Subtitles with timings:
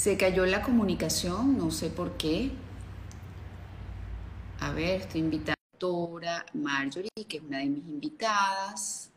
[0.00, 2.50] Se cayó la comunicación, no sé por qué.
[4.58, 9.10] A ver, estoy invitada a Marjorie, que es una de mis invitadas.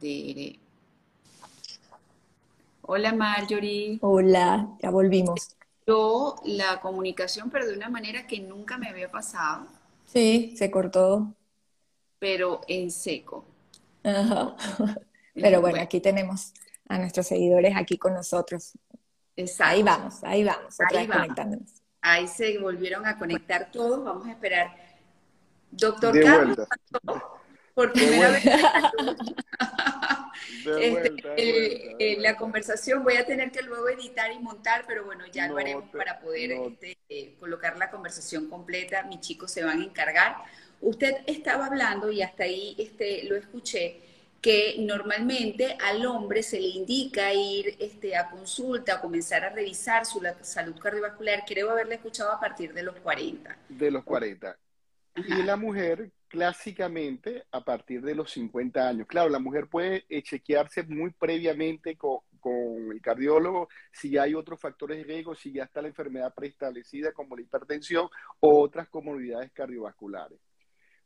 [0.00, 0.58] De...
[2.82, 4.00] Hola Marjorie.
[4.00, 5.56] Hola, ya volvimos.
[5.86, 9.68] Yo la comunicación, pero de una manera que nunca me había pasado.
[10.06, 11.32] Sí, se cortó.
[12.18, 13.44] Pero en seco.
[14.02, 14.56] Ajá.
[15.34, 16.52] Pero bueno, aquí tenemos
[16.88, 18.72] a nuestros seguidores aquí con nosotros.
[19.36, 19.72] Exacto.
[19.74, 21.22] Ahí vamos, ahí vamos, otra Ahí vez vamos.
[21.22, 21.82] conectándonos.
[22.02, 24.04] Ahí se volvieron a conectar todos.
[24.04, 24.76] Vamos a esperar.
[25.70, 26.68] Doctor De Carlos, vuelta.
[27.74, 28.44] por primera vez.
[30.64, 34.32] De Este, vuelta, de eh, vuelta, eh, la conversación voy a tener que luego editar
[34.32, 36.66] y montar, pero bueno, ya lo No haremos te- para poder no.
[36.68, 39.02] este, eh, colocar la conversación completa.
[39.04, 40.36] Mis chicos se van a encargar.
[40.80, 44.00] Usted estaba hablando y hasta ahí este, lo escuché
[44.44, 50.04] que normalmente al hombre se le indica ir este, a consulta, a comenzar a revisar
[50.04, 51.44] su la- salud cardiovascular.
[51.46, 53.56] Creo haberle escuchado a partir de los 40.
[53.70, 54.54] De los 40.
[55.16, 59.06] Y la mujer, clásicamente, a partir de los 50 años.
[59.06, 64.34] Claro, la mujer puede eh, chequearse muy previamente con, con el cardiólogo si ya hay
[64.34, 68.10] otros factores de riesgo, si ya está la enfermedad preestablecida como la hipertensión
[68.40, 70.38] o otras comorbilidades cardiovasculares.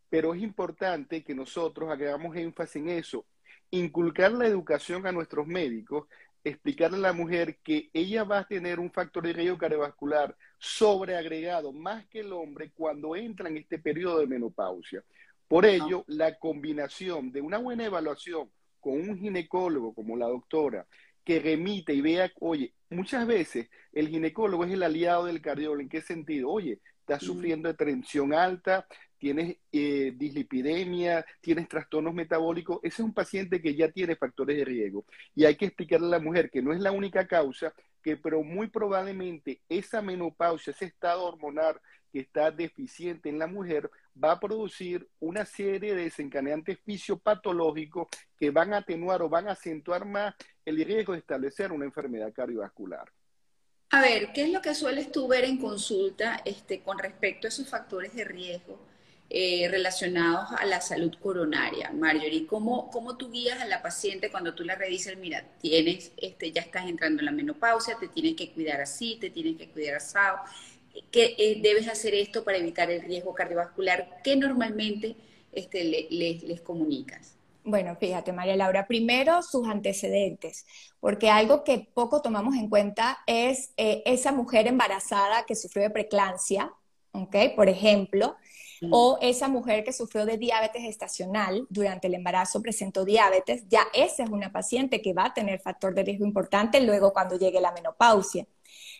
[0.08, 3.26] Pero es importante que nosotros hagamos énfasis en eso,
[3.70, 6.08] inculcar la educación a nuestros médicos,
[6.44, 11.72] explicarle a la mujer que ella va a tener un factor de riesgo cardiovascular sobreagregado
[11.72, 15.02] más que el hombre cuando entra en este periodo de menopausia.
[15.46, 20.86] Por ello, la combinación de una buena evaluación con un ginecólogo como la doctora,
[21.24, 25.80] que remite y vea, oye, muchas veces el ginecólogo es el aliado del cardiólogo.
[25.82, 26.48] ¿En qué sentido?
[26.48, 27.26] Oye, estás Mm.
[27.26, 28.86] sufriendo de tensión alta,
[29.18, 32.78] tienes eh, dislipidemia, tienes trastornos metabólicos.
[32.82, 35.04] Ese es un paciente que ya tiene factores de riesgo.
[35.34, 38.42] Y hay que explicarle a la mujer que no es la única causa, que pero
[38.42, 41.80] muy probablemente esa menopausia, ese estado hormonal
[42.12, 43.90] que está deficiente en la mujer,
[44.22, 48.08] va a producir una serie de desencadenantes fisiopatológicos
[48.38, 50.34] que van a atenuar o van a acentuar más
[50.64, 53.12] el riesgo de establecer una enfermedad cardiovascular.
[53.90, 57.48] A ver, ¿qué es lo que sueles tú ver en consulta este, con respecto a
[57.48, 58.87] esos factores de riesgo
[59.30, 62.46] eh, relacionados a la salud coronaria, Marjorie?
[62.46, 65.16] ¿Cómo, ¿Cómo tú guías a la paciente cuando tú la revisas?
[65.16, 69.30] Mira, tienes, este, ya estás entrando en la menopausia, te tienes que cuidar así, te
[69.30, 70.38] tienes que cuidar asado.
[71.10, 74.20] ¿Qué eh, debes hacer esto para evitar el riesgo cardiovascular?
[74.24, 75.16] ¿Qué normalmente
[75.52, 77.34] este, le- les- les comunicas?
[77.64, 80.64] Bueno, fíjate, María Laura, primero sus antecedentes,
[81.00, 85.90] porque algo que poco tomamos en cuenta es eh, esa mujer embarazada que sufrió de
[85.90, 86.72] preeclampsia,
[87.12, 87.36] ¿ok?
[87.56, 88.36] Por ejemplo,
[88.80, 88.90] Mm.
[88.92, 94.24] o esa mujer que sufrió de diabetes gestacional durante el embarazo presentó diabetes, ya esa
[94.24, 97.72] es una paciente que va a tener factor de riesgo importante luego cuando llegue la
[97.72, 98.46] menopausia.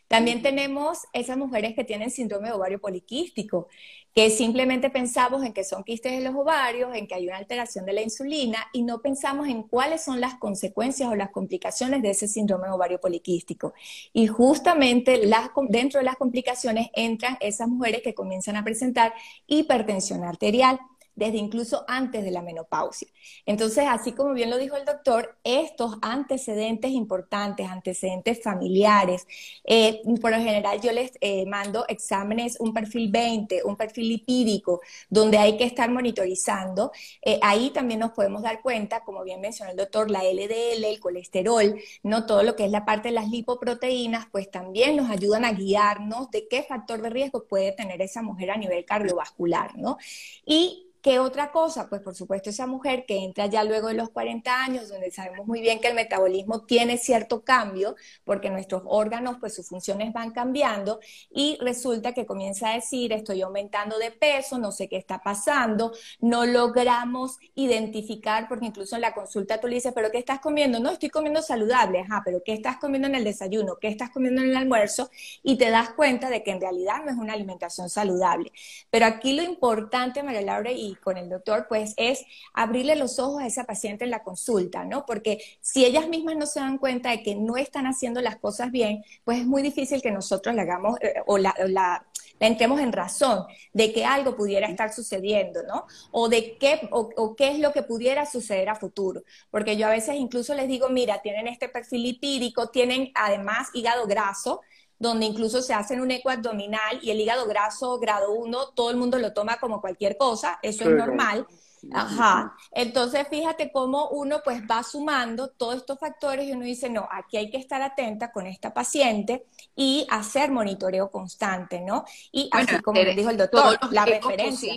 [0.08, 3.69] También tenemos esas mujeres que tienen síndrome de ovario poliquístico,
[4.14, 7.84] que simplemente pensamos en que son quistes en los ovarios, en que hay una alteración
[7.84, 12.10] de la insulina y no pensamos en cuáles son las consecuencias o las complicaciones de
[12.10, 13.74] ese síndrome de ovario poliquístico.
[14.14, 19.12] Y justamente las, dentro de las complicaciones entran esas mujeres que comienzan a presentar
[19.46, 20.80] hipertensión arterial
[21.18, 23.08] desde incluso antes de la menopausia.
[23.44, 29.26] Entonces, así como bien lo dijo el doctor, estos antecedentes importantes, antecedentes familiares,
[29.64, 34.80] eh, por lo general yo les eh, mando exámenes, un perfil 20, un perfil lipídico,
[35.10, 36.92] donde hay que estar monitorizando.
[37.20, 41.00] Eh, ahí también nos podemos dar cuenta, como bien mencionó el doctor, la LDL, el
[41.00, 45.44] colesterol, no todo lo que es la parte de las lipoproteínas, pues también nos ayudan
[45.44, 49.98] a guiarnos de qué factor de riesgo puede tener esa mujer a nivel cardiovascular, ¿no?
[50.46, 51.88] Y ¿Qué otra cosa?
[51.88, 55.46] Pues por supuesto esa mujer que entra ya luego de los 40 años, donde sabemos
[55.46, 57.94] muy bien que el metabolismo tiene cierto cambio,
[58.25, 60.99] porque nuestros órganos, pues sus funciones van cambiando,
[61.31, 65.93] y resulta que comienza a decir, estoy aumentando de peso, no sé qué está pasando,
[66.20, 70.81] no logramos identificar, porque incluso en la consulta tú le dices, pero ¿qué estás comiendo?
[70.81, 73.76] No, estoy comiendo saludable, ajá, pero ¿qué estás comiendo en el desayuno?
[73.81, 75.11] ¿Qué estás comiendo en el almuerzo?
[75.44, 78.50] Y te das cuenta de que en realidad no es una alimentación saludable.
[78.90, 82.25] Pero aquí lo importante, María Laura, y con el doctor, pues es
[82.55, 85.06] abrirle los ojos a esa paciente en la consulta, ¿no?
[85.06, 88.70] Porque si ellas mismas no se dan cuenta de que no están haciendo las cosas
[88.70, 92.05] bien, pues es muy difícil que nosotros le hagamos eh, o la, o la
[92.38, 95.87] la entremos en razón de que algo pudiera estar sucediendo, ¿no?
[96.11, 99.23] O de qué, o, o, qué es lo que pudiera suceder a futuro.
[99.50, 104.06] Porque yo a veces incluso les digo, mira, tienen este perfil lipídico, tienen además hígado
[104.06, 104.61] graso,
[104.98, 108.96] donde incluso se hacen un eco abdominal y el hígado graso grado 1, todo el
[108.96, 111.46] mundo lo toma como cualquier cosa, eso Sí, es normal.
[111.92, 112.56] Ajá.
[112.72, 117.36] Entonces, fíjate cómo uno pues va sumando todos estos factores y uno dice, no, aquí
[117.36, 119.46] hay que estar atenta con esta paciente
[119.76, 122.04] y hacer monitoreo constante, ¿no?
[122.32, 124.76] Y así como dijo el doctor, la referencia.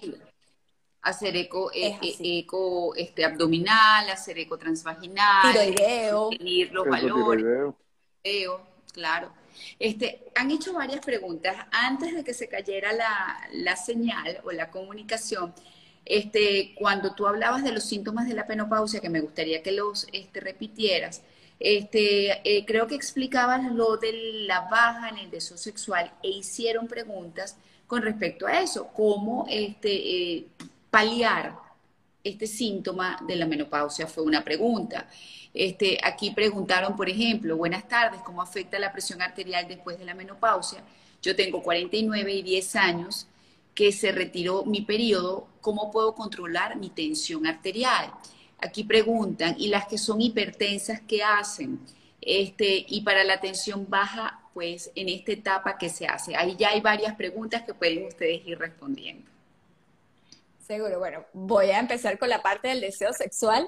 [1.02, 7.74] Hacer eco, eh, eh, eco este, abdominal, hacer eco transvaginal, tiroideo, medir los valores,
[8.94, 9.41] claro.
[9.80, 11.56] Este, han hecho varias preguntas.
[11.72, 15.54] Antes de que se cayera la, la señal o la comunicación
[16.06, 20.08] este, cuando tú hablabas de los síntomas de la penopausia, que me gustaría que los
[20.12, 21.22] este, repitieras,
[21.60, 24.12] este, eh, creo que explicabas lo de
[24.48, 29.92] la baja en el deseo sexual e hicieron preguntas con respecto a eso, cómo este,
[29.92, 30.48] eh,
[30.90, 31.56] paliar
[32.24, 35.08] este síntoma de la menopausia fue una pregunta.
[35.54, 40.14] Este, aquí preguntaron, por ejemplo, buenas tardes, ¿cómo afecta la presión arterial después de la
[40.14, 40.84] menopausia?
[41.22, 43.28] Yo tengo 49 y 10 años
[43.76, 48.14] que se retiró mi periodo, ¿cómo puedo controlar mi tensión arterial?
[48.60, 51.80] Aquí preguntan, ¿y las que son hipertensas qué hacen?
[52.22, 56.36] Este, y para la tensión baja, pues en esta etapa, ¿qué se hace?
[56.36, 59.31] Ahí ya hay varias preguntas que pueden ustedes ir respondiendo.
[60.72, 63.68] Seguro, bueno, voy a empezar con la parte del deseo sexual.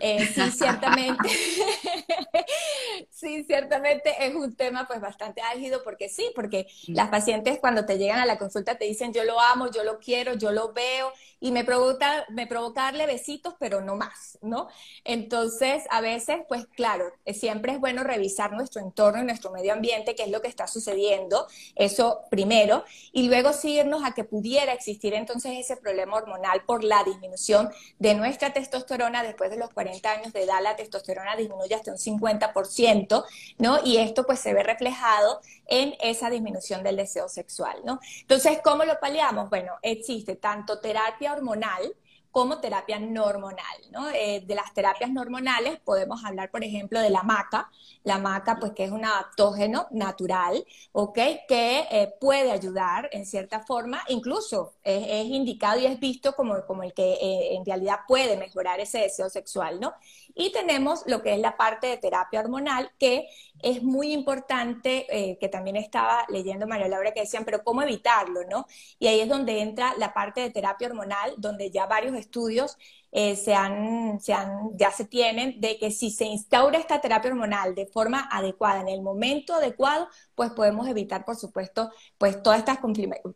[0.00, 1.28] Eh, sí, ciertamente,
[3.10, 7.98] sí, ciertamente es un tema pues bastante álgido porque sí, porque las pacientes cuando te
[7.98, 11.12] llegan a la consulta te dicen yo lo amo, yo lo quiero, yo lo veo
[11.40, 14.68] y me provoca, me provoca darle besitos, pero no más, ¿no?
[15.04, 20.14] Entonces, a veces, pues claro, siempre es bueno revisar nuestro entorno y nuestro medio ambiente,
[20.14, 25.12] qué es lo que está sucediendo, eso primero, y luego seguirnos a que pudiera existir
[25.12, 30.32] entonces ese problema hormonal por la disminución de nuestra testosterona después de los 40 años
[30.32, 33.24] de edad, la testosterona disminuye hasta un 50%,
[33.58, 33.78] ¿no?
[33.84, 38.00] Y esto pues se ve reflejado en esa disminución del deseo sexual, ¿no?
[38.20, 39.50] Entonces, ¿cómo lo paliamos?
[39.50, 41.94] Bueno, existe tanto terapia hormonal
[42.34, 44.10] como terapia hormonal, ¿no?
[44.10, 47.70] Eh, de las terapias hormonales podemos hablar, por ejemplo, de la maca,
[48.02, 51.14] la maca, pues que es un adaptógeno natural, ¿ok?
[51.46, 56.82] Que eh, puede ayudar en cierta forma, incluso es, indicado y es visto como, como
[56.82, 59.94] el que eh, en realidad puede mejorar ese deseo sexual, ¿no?
[60.34, 63.28] Y tenemos lo que es la parte de terapia hormonal, que
[63.62, 68.40] es muy importante, eh, que también estaba leyendo María Laura que decían, pero ¿cómo evitarlo?
[68.50, 68.66] ¿no?
[68.98, 72.76] Y ahí es donde entra la parte de terapia hormonal, donde ya varios estudios
[73.16, 77.30] eh, se han, se han, ya se tienen de que si se instaura esta terapia
[77.30, 82.58] hormonal de forma adecuada, en el momento adecuado, pues podemos evitar, por supuesto, pues todas
[82.58, 82.78] estas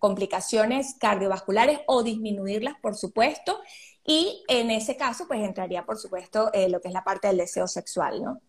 [0.01, 3.61] complicaciones cardiovasculares o disminuirlas, por supuesto.
[4.09, 7.37] Y en ese caso, pues entraría, por supuesto, eh, lo que es la parte del
[7.37, 8.41] deseo sexual, ¿no?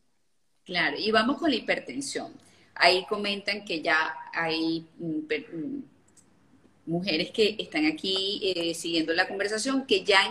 [0.64, 2.32] Claro, y vamos con la hipertensión.
[2.76, 5.84] Ahí comentan que ya hay mm, mm,
[6.86, 10.22] mujeres que están aquí eh, siguiendo la conversación que ya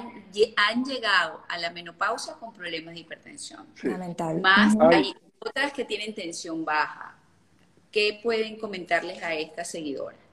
[0.56, 3.66] han, llegado a la menopausia con problemas de hipertensión.
[3.82, 4.40] Lamentable.
[4.40, 7.18] Más hay otras que tienen tensión baja.
[7.92, 10.27] ¿Qué pueden comentarles a estas seguidoras?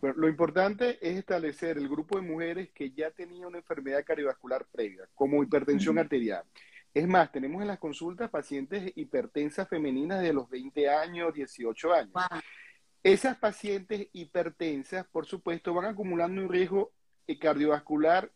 [0.00, 4.66] Bueno, lo importante es establecer el grupo de mujeres que ya tenían una enfermedad cardiovascular
[4.66, 6.44] previa, como hipertensión arterial.
[6.92, 12.14] Es más, tenemos en las consultas pacientes hipertensas femeninas de los 20 años, 18 años.
[13.02, 16.92] Esas pacientes hipertensas, por supuesto, van acumulando un riesgo
[17.40, 18.30] cardiovascular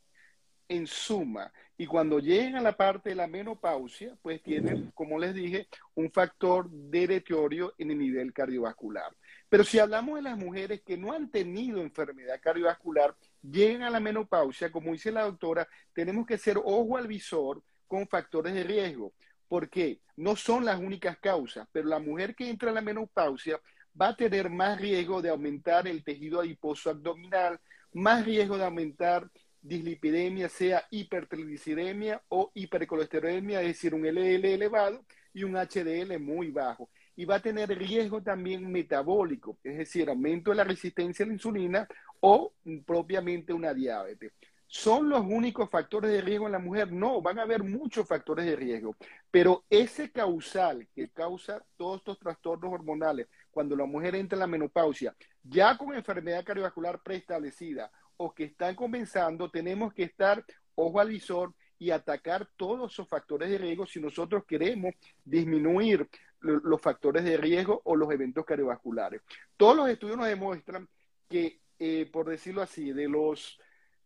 [0.69, 1.52] en suma.
[1.76, 6.11] Y cuando llegan a la parte de la menopausia, pues tienen, como les dije, un
[6.11, 9.11] factor de deterioro en el nivel cardiovascular.
[9.50, 13.99] Pero si hablamos de las mujeres que no han tenido enfermedad cardiovascular, llegan a la
[13.99, 19.12] menopausia, como dice la doctora, tenemos que ser ojo al visor con factores de riesgo.
[19.49, 23.61] porque No son las únicas causas, pero la mujer que entra a la menopausia
[24.00, 27.59] va a tener más riesgo de aumentar el tejido adiposo abdominal,
[27.92, 29.28] más riesgo de aumentar
[29.61, 35.04] dislipidemia, sea hipertriglicidemia o hipercolesterolemia, es decir, un LL elevado
[35.35, 36.88] y un HDL muy bajo
[37.21, 41.35] y va a tener riesgo también metabólico, es decir, aumento de la resistencia a la
[41.35, 41.87] insulina
[42.21, 42.55] o
[42.87, 44.33] propiamente una diabetes.
[44.67, 46.91] ¿Son los únicos factores de riesgo en la mujer?
[46.91, 48.97] No, van a haber muchos factores de riesgo,
[49.31, 54.47] pero ese causal que causa todos estos trastornos hormonales cuando la mujer entra en la
[54.47, 60.43] menopausia, ya con enfermedad cardiovascular preestablecida o que están comenzando, tenemos que estar
[60.75, 66.09] ojo al visor y atacar todos esos factores de riesgo si nosotros queremos disminuir
[66.40, 69.23] los factores de riesgo o los eventos cardiovasculares.
[69.56, 70.88] Todos los estudios nos demuestran
[71.28, 73.59] que, eh, por decirlo así, de los,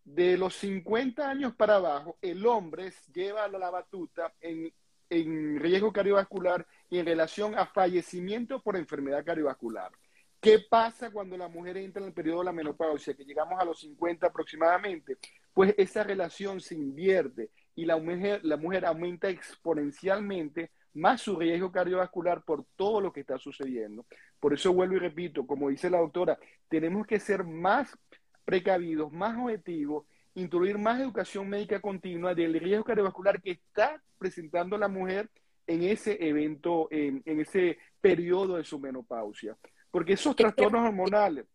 [0.05, 4.73] de los 50 años para abajo, el hombre lleva la batuta en,
[5.09, 9.93] en riesgo cardiovascular y en relación a fallecimiento por enfermedad cardiovascular.
[10.41, 13.65] ¿Qué pasa cuando la mujer entra en el periodo de la menopausia, que llegamos a
[13.65, 15.19] los 50 aproximadamente?
[15.55, 21.73] pues esa relación se invierte y la mujer, la mujer aumenta exponencialmente más su riesgo
[21.73, 24.07] cardiovascular por todo lo que está sucediendo.
[24.41, 27.97] Por eso vuelvo y repito, como dice la doctora, tenemos que ser más
[28.45, 34.89] precavidos, más objetivos, incluir más educación médica continua del riesgo cardiovascular que está presentando la
[34.89, 35.31] mujer
[35.67, 39.57] en ese evento, en, ese periodo de su menopausia.
[39.91, 41.47] Porque esos trastornos hormonales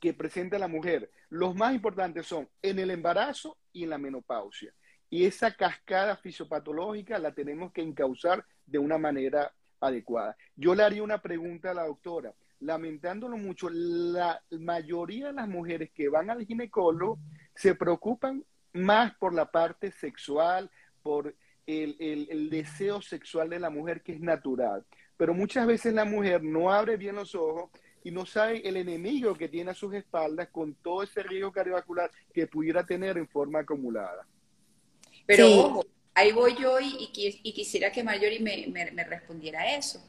[0.00, 4.72] que presenta la mujer, los más importantes son en el embarazo y en la menopausia.
[5.10, 10.36] Y esa cascada fisiopatológica la tenemos que encauzar de una manera adecuada.
[10.56, 12.34] Yo le haría una pregunta a la doctora.
[12.60, 17.18] Lamentándolo mucho, la mayoría de las mujeres que van al ginecólogo
[17.54, 20.70] se preocupan más por la parte sexual,
[21.02, 21.34] por
[21.66, 24.84] el, el, deseo sexual de la mujer que es natural.
[25.16, 27.70] Pero muchas veces la mujer no abre bien los ojos
[28.02, 32.10] y no sabe el enemigo que tiene a sus espaldas con todo ese riesgo cardiovascular
[32.32, 34.26] que pudiera tener en forma acumulada.
[35.28, 40.02] Pero ojo, ahí voy yo y, y, quisiera que Marjorie me, me, respondiera a eso.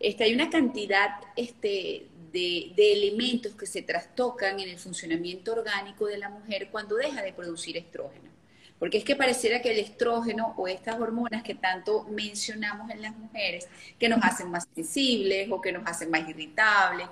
[0.00, 6.06] Este, hay una cantidad este, de, de, elementos que se trastocan en el funcionamiento orgánico
[6.06, 8.30] de la mujer cuando deja de producir estrógeno.
[8.78, 13.14] Porque es que pareciera que el estrógeno o estas hormonas que tanto mencionamos en las
[13.14, 17.08] mujeres, que nos hacen más sensibles o que nos hacen más irritables,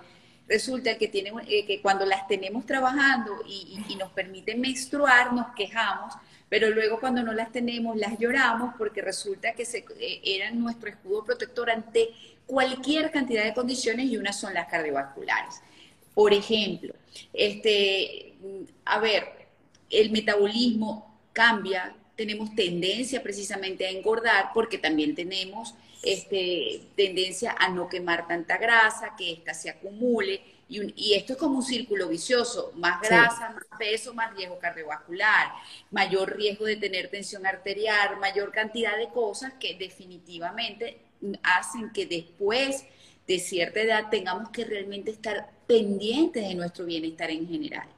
[0.48, 5.54] resulta que, tienen, eh, que cuando las tenemos trabajando y, y, nos permiten menstruar, nos
[5.54, 6.14] quejamos
[6.50, 10.90] pero luego cuando no las tenemos las lloramos porque resulta que se, eh, eran nuestro
[10.90, 12.10] escudo protector ante
[12.44, 15.62] cualquier cantidad de condiciones y unas son las cardiovasculares.
[16.12, 16.92] Por ejemplo,
[17.32, 18.34] este,
[18.84, 19.24] a ver,
[19.88, 27.88] el metabolismo cambia, tenemos tendencia precisamente a engordar porque también tenemos este, tendencia a no
[27.88, 33.00] quemar tanta grasa, que ésta se acumule y, esto es como un círculo vicioso, más
[33.00, 35.52] grasa, más peso, más riesgo cardiovascular,
[35.90, 41.00] mayor riesgo de tener tensión arterial, mayor cantidad de cosas que definitivamente
[41.42, 42.84] hacen que después
[43.26, 47.88] de cierta edad tengamos que realmente estar pendientes de nuestro bienestar en general.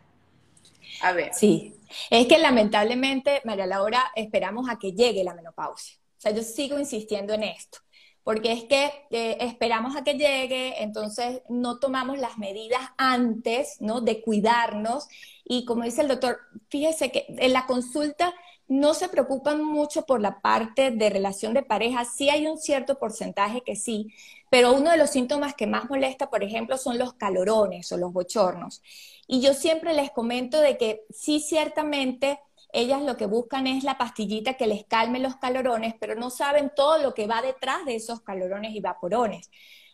[1.03, 1.33] A ver.
[1.35, 1.75] Sí,
[2.11, 5.97] es que lamentablemente, María Laura, esperamos a que llegue la menopausia.
[6.19, 7.79] O sea, yo sigo insistiendo en esto
[8.25, 14.01] porque es que eh, esperamos a que llegue, entonces no tomamos las medidas antes, ¿no?
[14.01, 15.09] De cuidarnos.
[15.45, 16.39] Y como dice el doctor,
[16.69, 18.33] fíjese que en la consulta
[18.69, 22.99] no se preocupan mucho por la parte de relación de pareja, sí hay un cierto
[22.99, 24.15] porcentaje que sí,
[24.51, 28.13] pero uno de los síntomas que más molesta, por ejemplo, son los calorones o los
[28.13, 28.83] bochornos.
[29.27, 32.39] Y yo siempre les comento de que sí, ciertamente
[32.73, 36.73] ellas lo que buscan es la pastillita que les calme los calorones, pero no saben
[36.75, 39.51] todo lo que va detrás de esos calorones y vaporones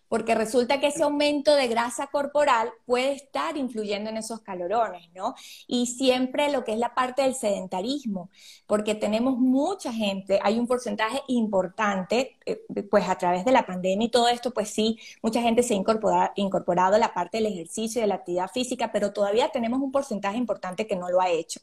[0.09, 5.35] porque resulta que ese aumento de grasa corporal puede estar influyendo en esos calorones, ¿no?
[5.67, 8.31] Y siempre lo que es la parte del sedentarismo,
[8.67, 14.07] porque tenemos mucha gente, hay un porcentaje importante, eh, pues a través de la pandemia
[14.07, 17.47] y todo esto, pues sí, mucha gente se ha incorporado, incorporado a la parte del
[17.47, 21.21] ejercicio y de la actividad física, pero todavía tenemos un porcentaje importante que no lo
[21.21, 21.61] ha hecho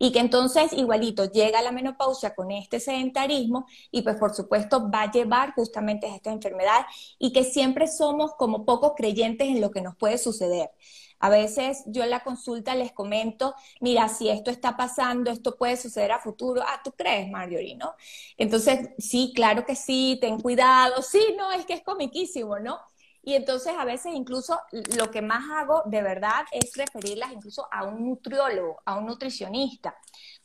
[0.00, 5.02] y que entonces igualito llega la menopausia con este sedentarismo y pues por supuesto va
[5.02, 6.86] a llevar justamente a esta enfermedad
[7.18, 10.70] y que siempre somos como pocos creyentes en lo que nos puede suceder.
[11.18, 15.76] A veces yo en la consulta les comento, mira, si esto está pasando, esto puede
[15.76, 16.62] suceder a futuro.
[16.66, 17.94] Ah, ¿tú crees, Marjorie, no?
[18.38, 21.02] Entonces, sí, claro que sí, ten cuidado.
[21.02, 22.78] Sí, no, es que es comiquísimo, ¿no?
[23.22, 24.58] Y entonces a veces incluso
[24.96, 29.94] lo que más hago de verdad es referirlas incluso a un nutriólogo, a un nutricionista,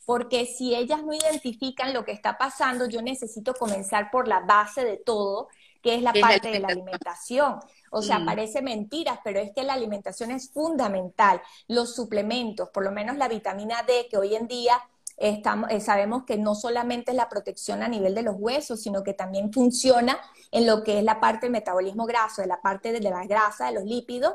[0.04, 4.84] porque si ellas no identifican lo que está pasando, yo necesito comenzar por la base
[4.84, 5.48] de todo,
[5.82, 7.60] que es la parte de la alimentación.
[7.90, 8.26] O sea, mm.
[8.26, 11.40] parece mentiras, pero es que la alimentación es fundamental.
[11.68, 14.80] Los suplementos, por lo menos la vitamina D, que hoy en día
[15.16, 19.02] estamos, eh, sabemos que no solamente es la protección a nivel de los huesos, sino
[19.02, 20.18] que también funciona
[20.50, 23.66] en lo que es la parte del metabolismo graso, de la parte de la grasa,
[23.66, 24.34] de los lípidos,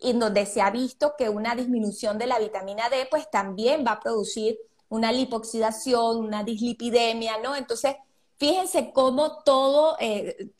[0.00, 3.92] en donde se ha visto que una disminución de la vitamina D, pues también va
[3.92, 4.58] a producir
[4.88, 7.54] una lipoxidación, una dislipidemia, ¿no?
[7.54, 7.96] Entonces,
[8.40, 10.50] fíjense cómo todo eh,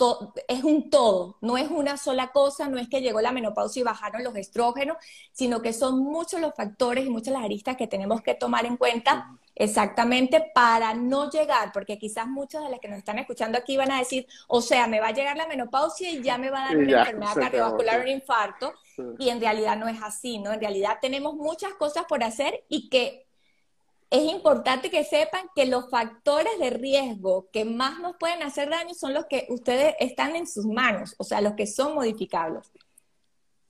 [0.48, 3.84] es un todo, no es una sola cosa, no es que llegó la menopausia y
[3.84, 4.98] bajaron los estrógenos,
[5.32, 8.76] sino que son muchos los factores y muchas las aristas que tenemos que tomar en
[8.76, 13.78] cuenta exactamente para no llegar, porque quizás muchas de las que nos están escuchando aquí
[13.78, 16.64] van a decir, o sea, me va a llegar la menopausia y ya me va
[16.64, 18.74] a dar una enfermedad cardiovascular, un infarto,
[19.18, 20.52] y en realidad no es así, ¿no?
[20.52, 23.29] En realidad tenemos muchas cosas por hacer y que
[24.10, 28.92] es importante que sepan que los factores de riesgo que más nos pueden hacer daño
[28.92, 32.72] son los que ustedes están en sus manos, o sea, los que son modificables.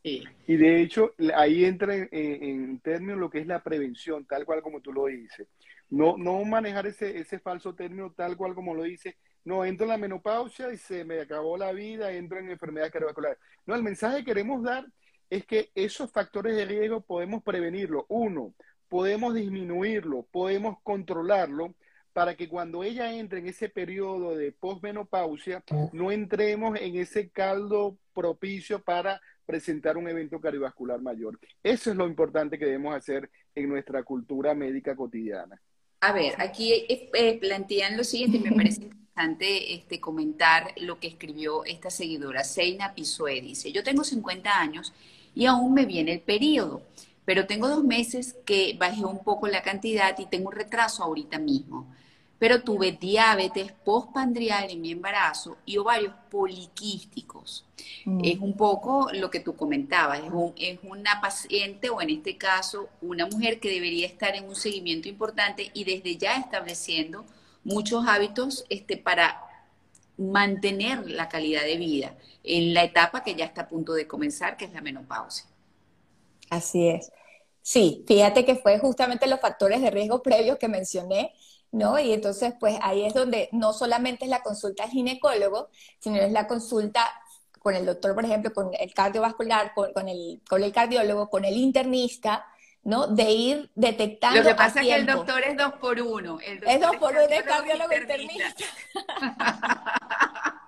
[0.02, 4.62] Y de hecho, ahí entra en, en, términos lo que es la prevención, tal cual
[4.62, 5.46] como tú lo dices.
[5.90, 9.14] No, no manejar ese, ese falso término tal cual como lo dices.
[9.44, 13.38] No, entro en la menopausia y se me acabó la vida, entro en enfermedades cardiovasculares.
[13.66, 14.86] No, el mensaje que queremos dar
[15.28, 18.06] es que esos factores de riesgo podemos prevenirlo.
[18.08, 18.54] Uno,
[18.90, 21.74] podemos disminuirlo, podemos controlarlo
[22.12, 27.96] para que cuando ella entre en ese periodo de posmenopausia, no entremos en ese caldo
[28.12, 31.38] propicio para presentar un evento cardiovascular mayor.
[31.62, 35.60] Eso es lo importante que debemos hacer en nuestra cultura médica cotidiana.
[36.00, 41.64] A ver, aquí eh, plantean lo siguiente, me parece interesante este, comentar lo que escribió
[41.64, 44.92] esta seguidora, Seina Pisue, dice, yo tengo 50 años
[45.34, 46.82] y aún me viene el periodo,
[47.24, 51.38] pero tengo dos meses que bajé un poco la cantidad y tengo un retraso ahorita
[51.38, 51.86] mismo
[52.40, 57.66] pero tuve diabetes postpandrial en mi embarazo y ovarios poliquísticos.
[58.06, 58.24] Mm.
[58.24, 60.22] Es un poco lo que tú comentabas,
[60.56, 65.06] es, una paciente o en este caso una mujer que debería estar en un seguimiento
[65.06, 67.26] importante y desde ya estableciendo
[67.62, 69.38] muchos hábitos este, para
[70.16, 74.56] mantener la calidad de vida en la etapa que ya está a punto de comenzar,
[74.56, 75.44] que es la menopausia.
[76.50, 77.10] Así es.
[77.62, 81.32] Sí, fíjate que fue justamente los factores de riesgo previos que mencioné
[81.72, 81.98] ¿no?
[81.98, 86.32] Y entonces, pues ahí es donde no solamente es la consulta al ginecólogo, sino es
[86.32, 87.08] la consulta
[87.58, 91.56] con el doctor, por ejemplo, con el cardiovascular, con, el, con el cardiólogo, con el
[91.56, 92.46] internista,
[92.82, 93.06] ¿no?
[93.06, 94.42] De ir detectando.
[94.42, 96.38] Lo que pasa es que el doctor es dos por uno.
[96.40, 98.64] es dos por uno, es cardiólogo internista.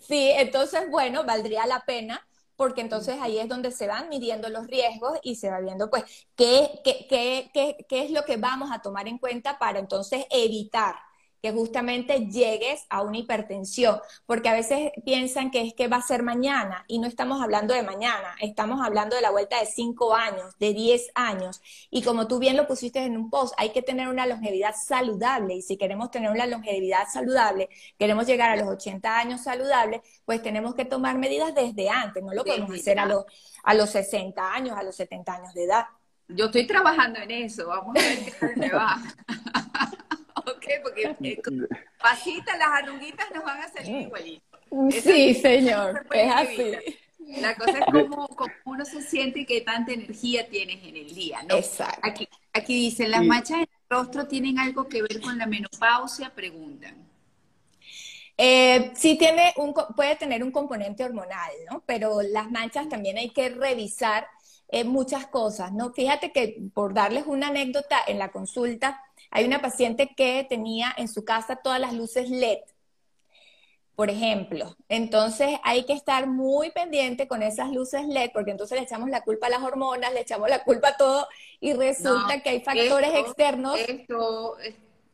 [0.00, 2.26] Sí, entonces, bueno, valdría la pena
[2.58, 6.04] porque entonces ahí es donde se van midiendo los riesgos y se va viendo, pues,
[6.36, 7.06] qué, qué,
[7.54, 10.96] qué, qué es lo que vamos a tomar en cuenta para entonces evitar
[11.42, 16.02] que justamente llegues a una hipertensión, porque a veces piensan que es que va a
[16.02, 20.14] ser mañana y no estamos hablando de mañana, estamos hablando de la vuelta de 5
[20.14, 21.60] años, de 10 años.
[21.90, 25.54] Y como tú bien lo pusiste en un post, hay que tener una longevidad saludable
[25.54, 30.42] y si queremos tener una longevidad saludable, queremos llegar a los 80 años saludables, pues
[30.42, 33.24] tenemos que tomar medidas desde antes, no lo podemos hacer a los,
[33.62, 35.86] a los 60 años, a los 70 años de edad.
[36.28, 38.98] Yo estoy trabajando en eso, vamos a ver qué tal me va.
[40.50, 40.64] ¿ok?
[40.82, 41.38] Porque eh,
[42.00, 44.60] pasitas, las arruguitas nos van a salir igualitos.
[45.02, 46.72] Sí, señor, es así.
[47.40, 48.28] La cosa es cómo,
[48.64, 51.56] uno se siente y qué tanta energía tienes en el día, ¿no?
[51.56, 52.00] Exacto.
[52.02, 56.30] Aquí, aquí dice, ¿las manchas en el rostro tienen algo que ver con la menopausia?
[56.34, 57.08] Preguntan.
[58.40, 61.82] Eh, sí tiene un, puede tener un componente hormonal, ¿no?
[61.84, 64.28] Pero las manchas también hay que revisar
[64.68, 65.92] eh, muchas cosas, ¿no?
[65.92, 71.08] Fíjate que por darles una anécdota en la consulta, hay una paciente que tenía en
[71.08, 72.58] su casa todas las luces LED,
[73.94, 74.76] por ejemplo.
[74.88, 79.22] Entonces hay que estar muy pendiente con esas luces LED, porque entonces le echamos la
[79.22, 81.26] culpa a las hormonas, le echamos la culpa a todo
[81.60, 83.78] y resulta que hay factores externos.
[83.78, 84.56] Esto,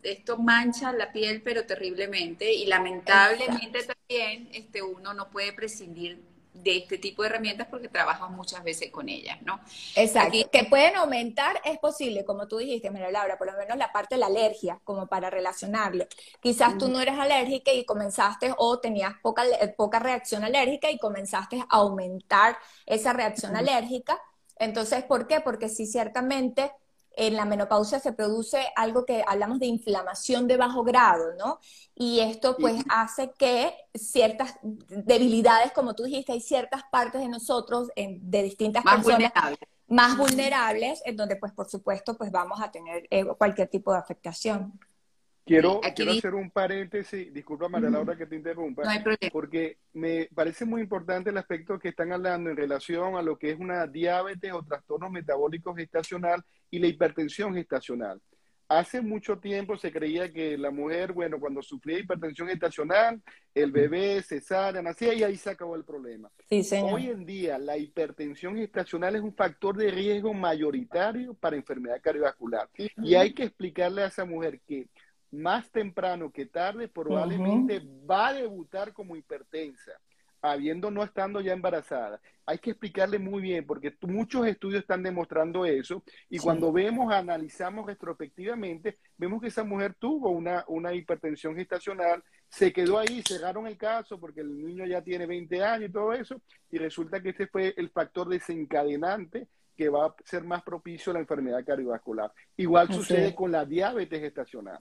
[0.02, 6.78] esto mancha la piel, pero terriblemente, y lamentablemente también este, uno no puede prescindir de
[6.78, 9.60] este tipo de herramientas porque trabajas muchas veces con ellas, ¿no?
[9.96, 10.38] Exacto.
[10.50, 14.14] que pueden aumentar, es posible, como tú dijiste, María Laura, por lo menos la parte
[14.14, 16.06] de la alergia, como para relacionarlo.
[16.40, 19.42] Quizás tú no eres alérgica y comenzaste o tenías poca,
[19.76, 24.20] poca reacción alérgica y comenzaste a aumentar esa reacción alérgica.
[24.56, 25.40] Entonces, ¿por qué?
[25.40, 26.70] Porque sí, ciertamente
[27.16, 31.58] en la menopausia se produce algo que hablamos de inflamación de bajo grado, ¿no?
[31.94, 37.88] Y esto pues hace que ciertas debilidades, como tú dijiste, hay ciertas partes de nosotros,
[37.96, 39.58] de distintas más personas, vulnerables.
[39.88, 43.98] más vulnerables, en donde pues por supuesto pues vamos a tener eh, cualquier tipo de
[43.98, 44.78] afectación.
[45.46, 48.82] Quiero, quiero hacer un paréntesis, disculpa María Laura que te interrumpa,
[49.30, 53.50] porque me parece muy importante el aspecto que están hablando en relación a lo que
[53.50, 58.22] es una diabetes o trastorno metabólico gestacional y la hipertensión gestacional.
[58.66, 63.20] Hace mucho tiempo se creía que la mujer, bueno, cuando sufría hipertensión gestacional,
[63.54, 66.30] el bebé cesárea, nacía y ahí se acabó el problema.
[66.90, 72.70] Hoy en día la hipertensión gestacional es un factor de riesgo mayoritario para enfermedad cardiovascular.
[72.96, 74.88] Y hay que explicarle a esa mujer que
[75.34, 79.92] más temprano que tarde probablemente va a debutar como hipertensa,
[80.40, 82.20] habiendo no estando ya embarazada.
[82.46, 87.86] Hay que explicarle muy bien, porque muchos estudios están demostrando eso, y cuando vemos, analizamos
[87.86, 93.76] retrospectivamente, vemos que esa mujer tuvo una, una hipertensión gestacional, se quedó ahí, cerraron el
[93.76, 97.46] caso porque el niño ya tiene 20 años y todo eso, y resulta que este
[97.46, 102.32] fue el factor desencadenante que va a ser más propicio a la enfermedad cardiovascular.
[102.56, 104.78] Igual sucede con la diabetes gestacional.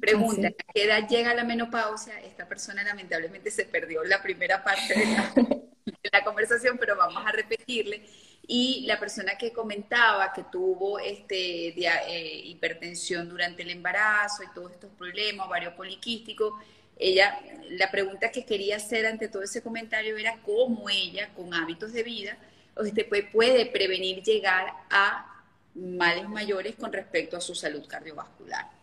[0.00, 2.20] Pregunta, ¿a qué edad llega la menopausia?
[2.20, 8.04] Esta persona lamentablemente se perdió la primera parte de la conversación, pero vamos a repetirle.
[8.46, 14.72] Y la persona que comentaba que tuvo este, eh, hipertensión durante el embarazo y todos
[14.72, 16.60] estos problemas, ovario poliquístico,
[16.96, 21.92] ella, la pregunta que quería hacer ante todo ese comentario era cómo ella, con hábitos
[21.92, 22.38] de vida,
[22.76, 28.81] este, puede prevenir llegar a males mayores con respecto a su salud cardiovascular.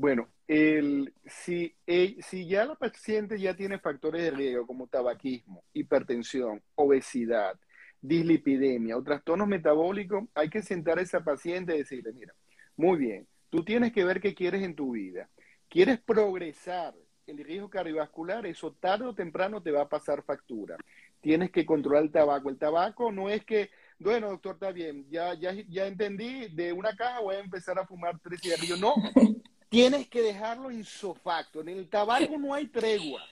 [0.00, 1.74] Bueno, el, si,
[2.20, 7.58] si ya la paciente ya tiene factores de riesgo como tabaquismo, hipertensión, obesidad,
[8.00, 12.32] dislipidemia o trastornos metabólicos, hay que sentar a esa paciente y decirle, mira,
[12.76, 15.28] muy bien, tú tienes que ver qué quieres en tu vida.
[15.68, 16.94] ¿Quieres progresar
[17.26, 18.46] el riesgo cardiovascular?
[18.46, 20.76] Eso tarde o temprano te va a pasar factura.
[21.20, 22.50] Tienes que controlar el tabaco.
[22.50, 26.94] El tabaco no es que bueno, doctor, está bien, ya, ya, ya entendí, de una
[26.94, 28.78] caja voy a empezar a fumar tres cigarrillos.
[28.78, 28.94] No,
[29.68, 31.60] tienes que dejarlo insofacto.
[31.60, 33.22] En el tabaco no hay tregua.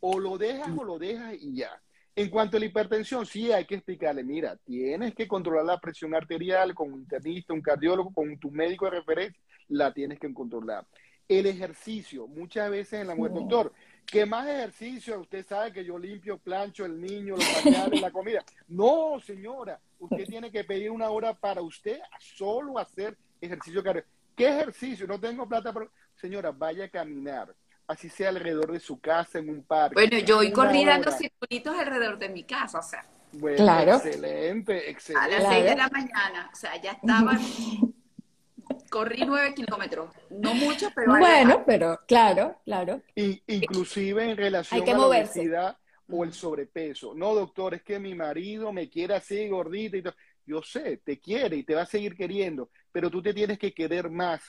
[0.00, 1.80] O lo dejas o lo dejas y ya.
[2.14, 6.14] En cuanto a la hipertensión, sí hay que explicarle, mira, tienes que controlar la presión
[6.14, 10.86] arterial con un internista, un cardiólogo, con tu médico de referencia, la tienes que controlar.
[11.26, 13.72] El ejercicio, muchas veces en la mujer, doctor,
[14.04, 15.20] ¿qué más ejercicio?
[15.20, 18.44] Usted sabe que yo limpio, plancho el niño, los pañales, la comida.
[18.68, 24.21] No, señora, usted tiene que pedir una hora para usted solo hacer ejercicio cardiovascular.
[24.36, 25.06] ¿Qué ejercicio?
[25.06, 25.86] No tengo plata para...
[26.14, 27.54] Señora, vaya a caminar,
[27.86, 29.94] así sea alrededor de su casa, en un parque.
[29.94, 33.04] Bueno, yo hoy corrí dando circulitos alrededor de mi casa, o sea.
[33.32, 33.94] Bueno, claro.
[33.94, 35.36] excelente, excelente.
[35.36, 37.32] A las seis de la mañana, o sea, ya estaba...
[38.90, 41.16] corrí nueve kilómetros, no mucho, pero...
[41.18, 43.02] Bueno, pero claro, claro.
[43.14, 47.14] Y, inclusive en relación a la obesidad o el sobrepeso.
[47.14, 50.14] No, doctor, es que mi marido me quiere así gordita y todo.
[50.44, 53.72] Yo sé, te quiere y te va a seguir queriendo, pero tú te tienes que
[53.72, 54.42] querer más.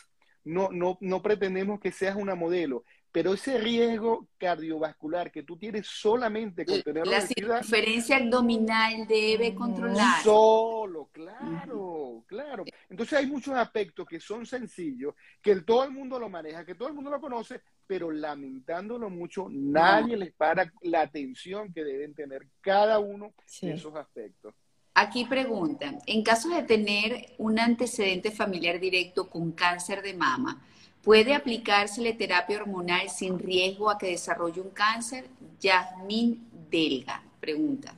[0.46, 5.86] No, no, no pretendemos que seas una modelo, pero ese riesgo cardiovascular que tú tienes
[5.86, 10.22] solamente con tener la circunferencia abdominal debe controlar.
[10.24, 12.66] Solo, claro, claro.
[12.90, 16.88] Entonces hay muchos aspectos que son sencillos, que todo el mundo lo maneja, que todo
[16.88, 22.48] el mundo lo conoce, pero lamentándolo mucho, nadie les para la atención que deben tener
[22.62, 24.56] cada uno de esos aspectos.
[24.96, 30.62] Aquí preguntan, en caso de tener un antecedente familiar directo con cáncer de mama,
[31.02, 35.28] ¿puede aplicársele terapia hormonal sin riesgo a que desarrolle un cáncer?
[35.60, 37.94] Yasmín Delga pregunta.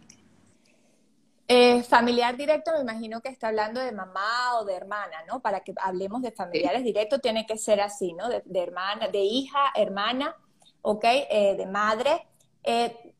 [1.47, 5.39] Eh, familiar directo, me imagino que está hablando de mamá o de hermana, ¿no?
[5.39, 8.27] Para que hablemos de familiares directos, tiene que ser así, ¿no?
[8.29, 10.35] De, hermana, de hija, hermana,
[10.81, 11.03] ¿ok?
[11.03, 12.25] Eh, de madre.
[12.63, 13.13] Eh,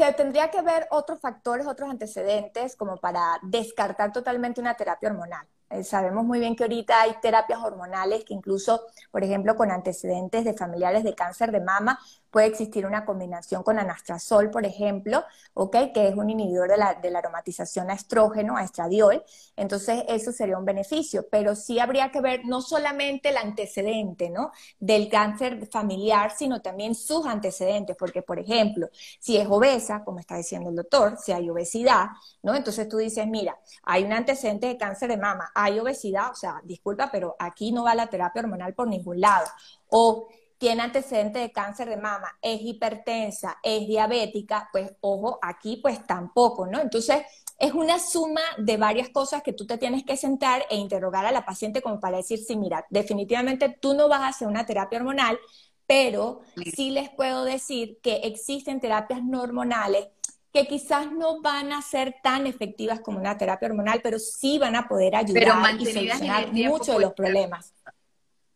[0.00, 5.46] se tendría que ver otros factores, otros antecedentes, como para descartar totalmente una terapia hormonal.
[5.68, 10.44] Eh, sabemos muy bien que ahorita hay terapias hormonales que incluso, por ejemplo, con antecedentes
[10.44, 11.98] de familiares de cáncer de mama,
[12.30, 15.76] puede existir una combinación con anastrazol, por ejemplo, ¿ok?
[15.92, 19.24] Que es un inhibidor de la, de la aromatización a estrógeno, a estradiol.
[19.56, 21.26] Entonces, eso sería un beneficio.
[21.30, 24.52] Pero sí habría que ver no solamente el antecedente, ¿no?
[24.78, 27.96] Del cáncer familiar, sino también sus antecedentes.
[27.96, 28.88] Porque, por ejemplo,
[29.18, 32.06] si es obesa, como está diciendo el doctor, si hay obesidad,
[32.42, 32.54] ¿no?
[32.54, 36.60] Entonces tú dices, mira, hay un antecedente de cáncer de mama, hay obesidad, o sea,
[36.64, 39.46] disculpa, pero aquí no va la terapia hormonal por ningún lado.
[39.88, 40.28] O
[40.60, 46.66] tiene antecedentes de cáncer de mama, es hipertensa, es diabética, pues ojo, aquí pues tampoco,
[46.66, 46.82] ¿no?
[46.82, 47.22] Entonces,
[47.58, 51.32] es una suma de varias cosas que tú te tienes que sentar e interrogar a
[51.32, 54.98] la paciente como para decir, sí, mira, definitivamente tú no vas a hacer una terapia
[54.98, 55.38] hormonal,
[55.86, 56.42] pero
[56.74, 60.08] sí les puedo decir que existen terapias no hormonales
[60.52, 64.76] que quizás no van a ser tan efectivas como una terapia hormonal, pero sí van
[64.76, 67.72] a poder ayudar y solucionar muchos de los problemas.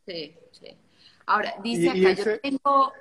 [0.04, 0.83] Sí, sí.
[1.26, 2.92] Ahora, dice acá, yo tengo...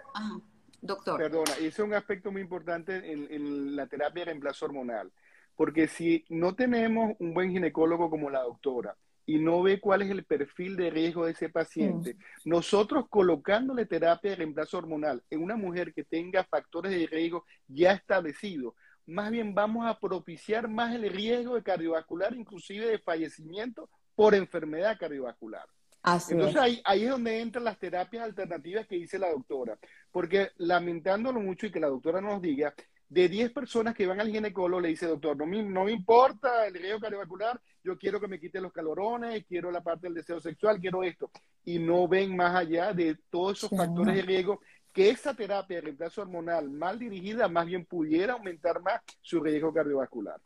[0.81, 1.17] doctor.
[1.19, 5.11] Perdona, ese es un aspecto muy importante en, la terapia de reemplazo hormonal,
[5.55, 10.11] porque si no tenemos un buen ginecólogo como la doctora, y no ve cuál es
[10.11, 12.49] el perfil de riesgo de ese paciente, mm.
[12.49, 17.93] nosotros colocándole terapia de reemplazo hormonal en una mujer que tenga factores de riesgo ya
[17.93, 18.73] establecidos,
[19.05, 24.97] más bien vamos a propiciar más el riesgo de cardiovascular, inclusive de fallecimiento por enfermedad
[24.97, 25.67] cardiovascular.
[26.03, 29.77] Entonces ahí, ahí, es donde entran las terapias alternativas que dice la doctora,
[30.11, 32.73] porque lamentándolo mucho y que la doctora nos diga,
[33.07, 36.65] de 10 personas que van al ginecólogo le dice, doctor, no me, no me importa
[36.65, 40.39] el riesgo cardiovascular, yo quiero que me quite los calorones, quiero la parte del deseo
[40.39, 41.29] sexual, quiero esto.
[41.65, 44.61] Y no ven más allá de todos esos factores de riesgo
[44.91, 49.73] que esa terapia de reemplazo hormonal mal dirigida más bien pudiera aumentar más su riesgo
[49.73, 50.39] cardiovascular.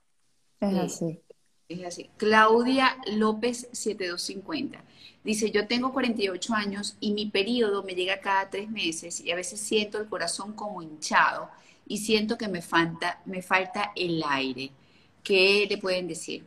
[0.60, 1.22] Es así.
[1.70, 2.10] Es así.
[2.18, 4.82] Claudia López 7250.
[5.24, 9.36] Dice, yo tengo 48 años y mi periodo me llega cada tres meses y a
[9.36, 11.50] veces siento el corazón como hinchado
[11.86, 14.72] y siento que me falta, me falta el aire.
[15.24, 16.46] ¿Qué le pueden decir?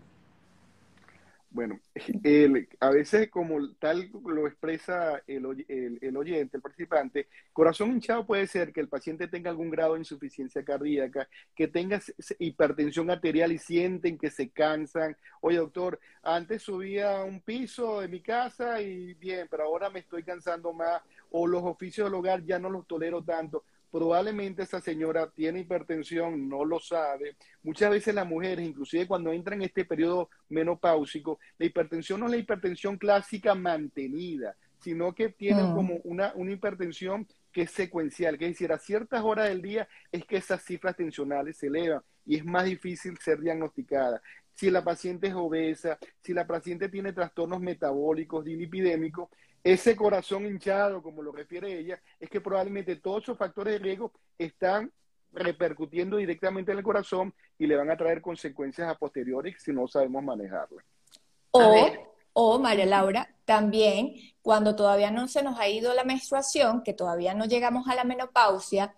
[1.52, 1.80] Bueno,
[2.80, 8.80] a veces como tal lo expresa el, oyente, el participante, corazón hinchado puede ser que
[8.80, 12.00] el paciente tenga algún grado de insuficiencia cardíaca, que tenga
[12.38, 15.16] hipertensión arterial y sienten que se cansan.
[15.40, 20.22] Oye, doctor, antes subía un piso de mi casa y bien, pero ahora me estoy
[20.22, 25.31] cansando más o los oficios del hogar ya no los tolero tanto probablemente esa señora
[25.31, 27.37] tiene hipertensión, no lo sabe.
[27.62, 32.33] Muchas veces las mujeres, inclusive cuando entran en este periodo menopáusico, la hipertensión no es
[32.33, 35.74] la hipertensión clásica mantenida, sino que tienen mm.
[35.74, 39.88] como una, una hipertensión que es secuencial, que es decir, a ciertas horas del día
[40.12, 44.22] es que esas cifras tensionales se elevan y es más difícil ser diagnosticada.
[44.55, 49.29] Si la paciente es obesa, si la paciente tiene trastornos metabólicos, dilipidémicos,
[49.62, 54.12] ese corazón hinchado, como lo refiere ella, es que probablemente todos esos factores de riesgo
[54.38, 54.90] están
[55.32, 59.86] repercutiendo directamente en el corazón y le van a traer consecuencias a posteriori si no
[59.86, 60.82] sabemos manejarla.
[61.52, 61.86] O,
[62.32, 67.34] o, María Laura, también cuando todavía no se nos ha ido la menstruación, que todavía
[67.34, 68.94] no llegamos a la menopausia,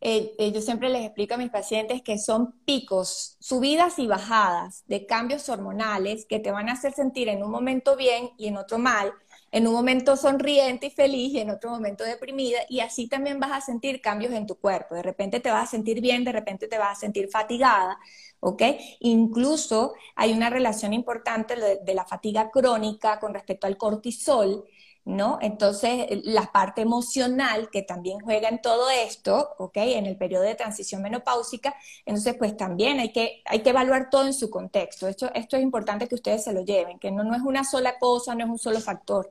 [0.00, 4.84] eh, eh, yo siempre les explico a mis pacientes que son picos, subidas y bajadas
[4.86, 8.58] de cambios hormonales que te van a hacer sentir en un momento bien y en
[8.58, 9.12] otro mal,
[9.52, 13.52] en un momento sonriente y feliz y en otro momento deprimida y así también vas
[13.52, 14.94] a sentir cambios en tu cuerpo.
[14.94, 17.98] De repente te vas a sentir bien, de repente te vas a sentir fatigada,
[18.40, 18.62] ¿ok?
[19.00, 24.64] Incluso hay una relación importante de, la fatiga crónica con respecto al cortisol.
[25.06, 25.38] ¿No?
[25.40, 29.76] Entonces, la parte emocional que también juega en todo esto, ¿ok?
[29.76, 34.26] En el periodo de transición menopáusica, entonces, pues también hay que, hay que evaluar todo
[34.26, 35.06] en su contexto.
[35.06, 37.98] Esto, esto es importante que ustedes se lo lleven, que no, no es una sola
[38.00, 39.30] cosa, no es un solo factor.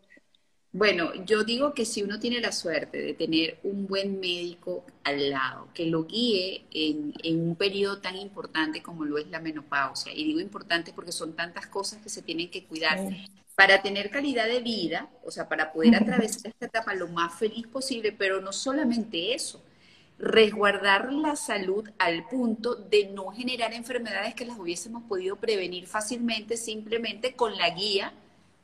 [0.78, 5.30] Bueno, yo digo que si uno tiene la suerte de tener un buen médico al
[5.30, 7.14] lado, que lo guíe en,
[7.48, 11.68] un periodo tan importante como lo es la menopausia, y digo importante porque son tantas
[11.68, 13.00] cosas que se tienen que cuidar
[13.56, 17.66] para tener calidad de vida, o sea, para poder atravesar esta etapa lo más feliz
[17.68, 19.64] posible, pero no solamente eso,
[20.20, 26.58] resguardar la salud al punto de no generar enfermedades que las hubiésemos podido prevenir fácilmente
[26.58, 28.12] simplemente con la guía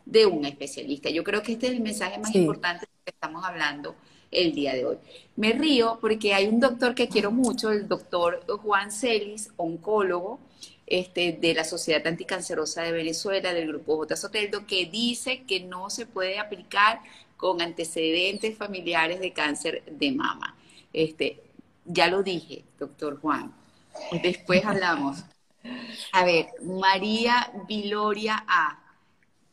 [0.06, 1.10] de un especialista.
[1.10, 3.96] Yo creo que este es el mensaje más importante que estamos hablando
[4.32, 4.98] el día de hoy.
[5.36, 10.40] Me río porque hay un doctor que quiero mucho, el doctor Juan Celis, oncólogo
[10.88, 14.16] este, de la Sociedad Anticancerosa de Venezuela, del grupo J.
[14.16, 17.02] Soteldo, que dice que no se puede aplicar
[17.38, 20.56] con antecedentes familiares de cáncer de mama.
[20.94, 21.42] Este,
[21.86, 23.54] ya lo dije, doctor Juan.
[24.22, 25.24] Después hablamos.
[26.12, 28.81] A ver, María Viloria A.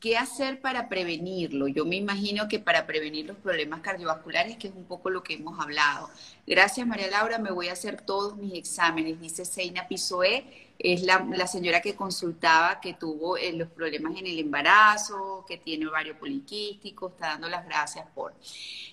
[0.01, 1.67] ¿Qué hacer para prevenirlo?
[1.67, 5.35] Yo me imagino que para prevenir los problemas cardiovasculares, que es un poco lo que
[5.35, 6.09] hemos hablado.
[6.47, 10.45] Gracias, María Laura, me voy a hacer todos mis exámenes, dice Seina Pisoé,
[10.79, 15.89] es la, señora que consultaba que tuvo eh, los problemas en el embarazo, que tiene
[15.89, 18.33] ovario poliquístico, está dando las gracias por.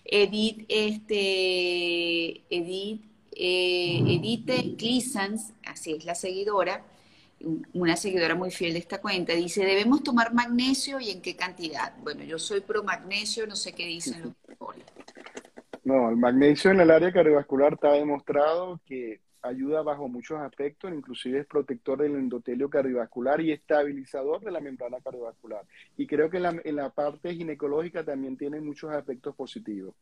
[0.04, 6.84] Edith, este, Edith, eh, Edith Clisans, así es la seguidora,
[7.74, 11.94] una seguidora muy fiel de esta cuenta, dice, ¿debemos tomar magnesio y en qué cantidad?
[12.02, 14.84] Bueno, yo soy pro magnesio, no sé qué dicen los doctores.
[15.84, 21.40] No, el magnesio en el área cardiovascular está demostrado que ayuda bajo muchos aspectos, inclusive
[21.42, 25.62] es protector del endotelio cardiovascular y estabilizador de la membrana cardiovascular.
[25.98, 29.94] Y creo que en la, en la parte ginecológica también tiene muchos aspectos positivos.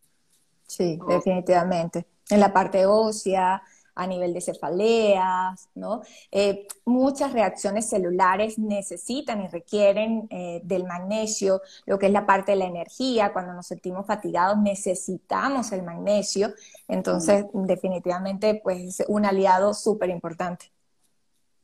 [0.66, 2.06] Sí, definitivamente.
[2.30, 3.62] En la parte ósea,
[3.96, 6.02] a nivel de cefaleas, ¿no?
[6.32, 12.54] Eh, muchas reacciones celulares necesitan y requieren eh, del magnesio, lo que es la parte
[12.54, 16.54] de la energía, cuando nos sentimos fatigados necesitamos el magnesio,
[16.88, 20.72] entonces definitivamente pues es un aliado súper importante.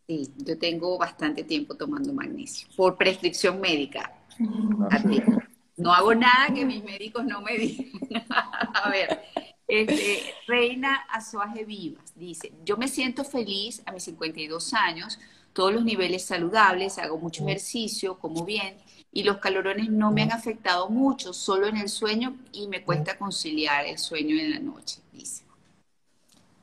[0.08, 4.14] Sí, yo tengo bastante tiempo tomando magnesio, por prescripción médica.
[5.80, 7.88] No hago nada que mis médicos no me digan.
[8.30, 9.22] a ver,
[9.70, 15.20] este, Reina Azuaje Vivas dice, yo me siento feliz a mis 52 años,
[15.54, 18.78] todos los niveles saludables, hago mucho ejercicio, como bien,
[19.12, 23.18] y los calorones no me han afectado mucho, solo en el sueño y me cuesta
[23.18, 25.49] conciliar el sueño en la noche, dice.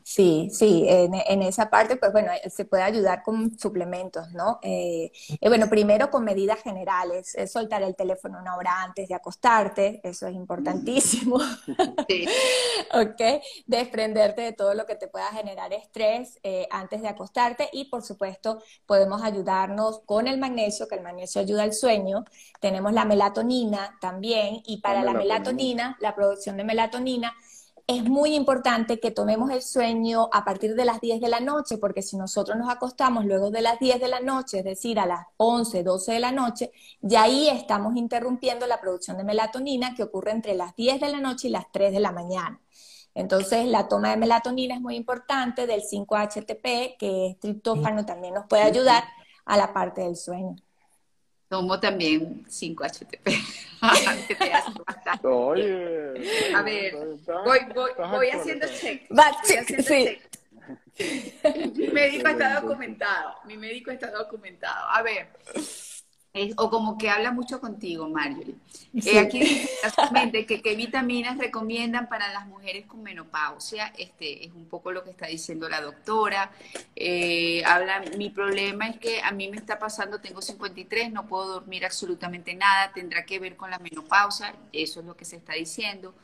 [0.08, 4.60] Sí, sí, en, esa parte, pues bueno, se puede ayudar con suplementos, ¿no?
[4.62, 10.00] Eh, eh, bueno, primero con medidas generales, soltar el teléfono una hora antes de acostarte,
[10.04, 11.40] eso es importantísimo.
[12.08, 12.24] Sí.
[12.94, 17.86] ok, desprenderte de todo lo que te pueda generar estrés eh, antes de acostarte y,
[17.86, 22.24] por supuesto, podemos ayudarnos con el magnesio, que el magnesio ayuda al sueño.
[22.60, 27.34] Tenemos la melatonina también y para la melatonina, la producción de melatonina,
[27.86, 31.78] es muy importante que tomemos el sueño a partir de las 10 de la noche,
[31.78, 35.06] porque si nosotros nos acostamos luego de las 10 de la noche, es decir, a
[35.06, 40.02] las 11, 12 de la noche, ya ahí estamos interrumpiendo la producción de melatonina que
[40.02, 42.60] ocurre entre las 10 de la noche y las 3 de la mañana.
[43.14, 48.46] Entonces, la toma de melatonina es muy importante, del 5-HTP, que es triptófano, también nos
[48.46, 49.04] puede ayudar
[49.44, 50.56] a la parte del sueño.
[51.48, 53.20] Tomo también 5-HTP.
[55.22, 56.52] Oye.
[56.54, 56.94] A ver,
[57.44, 59.06] voy, voy, voy haciendo check.
[59.08, 60.04] Voy haciendo sí.
[60.04, 60.36] check.
[61.76, 63.34] Mi médico está documentado.
[63.44, 64.88] Mi médico está documentado.
[64.90, 65.28] A ver.
[66.56, 68.54] O como que habla mucho contigo, Marjorie.
[68.94, 73.92] Eh, aquí dice que qué vitaminas recomiendan para las mujeres con menopausia.
[73.98, 76.50] Este es un poco lo que está diciendo la doctora.
[76.94, 81.46] Eh, habla, mi problema es que a mí me está pasando, tengo 53, no puedo
[81.46, 85.54] dormir absolutamente nada, tendrá que ver con la menopausia, eso es lo que se está
[85.54, 86.14] diciendo.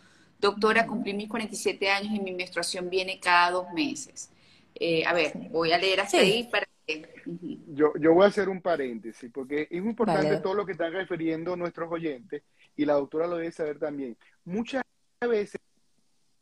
[0.40, 4.30] Doctora, cumplí mis 47 años y mi menstruación viene cada dos meses.
[4.74, 8.60] Eh, a ver, voy a leer hasta ahí para yo, yo voy a hacer un
[8.60, 12.42] paréntesis, porque es importante todo lo que están refiriendo nuestros oyentes,
[12.76, 14.16] y la doctora lo debe saber también.
[14.44, 14.82] Muchas
[15.20, 15.60] veces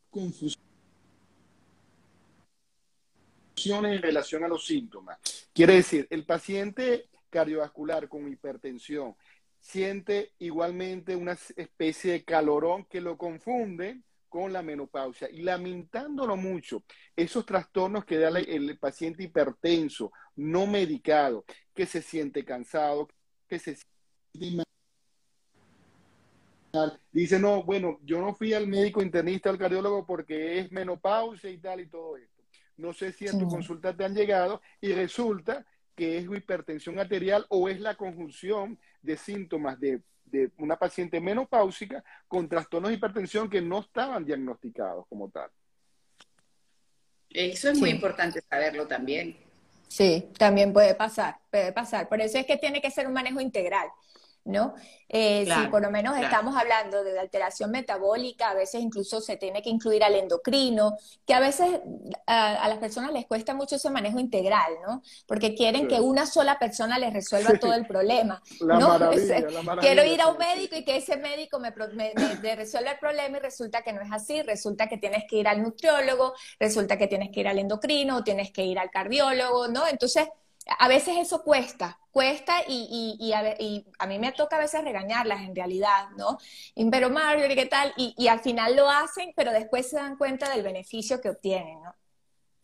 [0.09, 0.61] confusión
[3.85, 5.19] en relación a los síntomas.
[5.53, 9.15] Quiere decir, el paciente cardiovascular con hipertensión
[9.59, 14.01] siente igualmente una especie de calorón que lo confunde
[14.31, 16.85] con la menopausia y lamentándolo mucho,
[17.17, 21.43] esos trastornos que da el paciente hipertenso, no medicado,
[21.75, 23.09] que se siente cansado,
[23.45, 23.77] que se
[24.31, 24.63] siente
[26.71, 31.49] mal, dice, no, bueno, yo no fui al médico internista, al cardiólogo porque es menopausia
[31.49, 32.41] y tal y todo esto.
[32.77, 37.45] No sé si en tu consulta te han llegado y resulta que es hipertensión arterial
[37.49, 43.49] o es la conjunción de síntomas de de una paciente menopáusica con trastornos de hipertensión
[43.49, 45.49] que no estaban diagnosticados como tal.
[47.29, 49.37] Eso es muy importante saberlo también.
[49.87, 52.07] Sí, también puede pasar, puede pasar.
[52.07, 53.89] Por eso es que tiene que ser un manejo integral.
[54.45, 54.73] ¿No?
[55.07, 59.61] Eh, si por lo menos estamos hablando de alteración metabólica, a veces incluso se tiene
[59.61, 61.81] que incluir al endocrino, que a veces
[62.25, 65.01] a, las personas les cuesta mucho ese manejo integral, ¿no?
[65.27, 68.41] Porque quieren que una sola persona les resuelva todo el problema.
[68.61, 68.99] ¿no?
[69.81, 71.73] Quiero ir a un médico y que ese médico me,
[72.41, 75.47] me resuelva el problema y resulta que no es así, resulta que tienes que ir
[75.47, 79.87] al nutriólogo, resulta que tienes que ir al endocrino, tienes que ir al cardiólogo, ¿no?
[79.87, 80.27] Entonces,
[80.77, 85.55] a veces eso cuesta, cuesta y, y, a, mí me toca a veces regañarlas en
[85.55, 86.37] realidad, ¿no?
[86.91, 87.93] Pero Mario, ¿qué tal?
[87.97, 91.95] Y, al final lo hacen, pero después se dan cuenta del beneficio que obtienen, ¿no?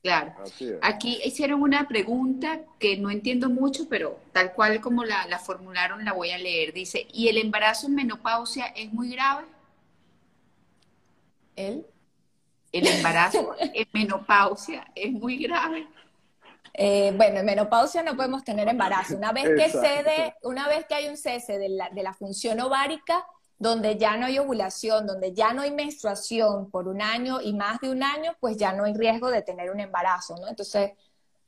[0.04, 0.36] Claro.
[0.84, 6.06] Aquí hicieron una pregunta que no entiendo mucho, pero tal cual como la, la formularon
[6.06, 6.72] la voy a leer.
[6.72, 9.46] Dice, ¿y el embarazo en menopausia es muy grave?
[11.58, 11.86] ¿El?
[12.72, 15.88] El embarazo en menopausia es muy grave.
[16.74, 19.16] Eh, bueno, en menopausia no podemos tener embarazo.
[19.16, 22.60] Una vez que cede, una vez que hay un cese de la, de la función
[22.60, 23.26] ovárica,
[23.60, 27.80] donde ya no hay ovulación, donde ya no hay menstruación por un año y más
[27.80, 30.48] de un año, pues ya no hay riesgo de tener un embarazo, ¿no?
[30.48, 30.92] Entonces,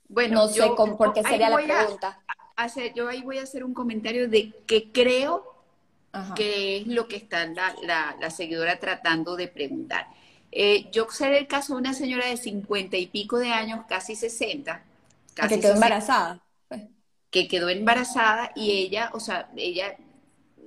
[0.08, 2.20] bueno, no sé por qué sería la pregunta.
[2.96, 5.56] yo ahí voy a hacer un comentario de que creo
[6.36, 10.08] que es lo que está la, la, seguidora tratando de preguntar.
[10.52, 14.16] Eh, yo sé del caso de una señora de cincuenta y pico de años, casi
[15.48, 16.44] que quedó embarazada.
[17.30, 19.96] Que quedó embarazada y ella, o sea, ella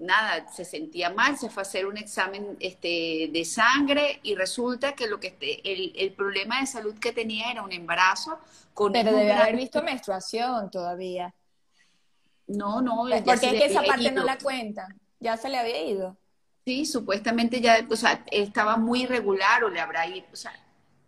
[0.01, 4.95] nada, se sentía mal, se fue a hacer un examen este, de sangre y resulta
[4.95, 8.39] que lo que el, el problema de salud que tenía era un embarazo
[8.75, 11.35] con Pero debe haber visto menstruación todavía.
[12.47, 13.07] No, no.
[13.25, 14.89] Porque es que esa parte no la cuenta.
[15.21, 16.17] Ya se le había ido.
[16.65, 20.53] Sí, supuestamente ya, o sea, estaba muy irregular o le habrá ido, o sea,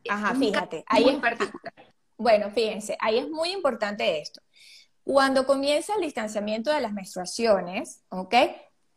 [0.08, 1.72] Ajá, fíjate, ahí en particular.
[2.16, 4.40] Bueno, fíjense, ahí es muy importante esto.
[5.02, 8.34] Cuando comienza el distanciamiento de las menstruaciones, ¿ok?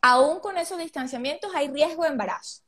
[0.00, 2.62] Aún con esos distanciamientos hay riesgo de embarazo,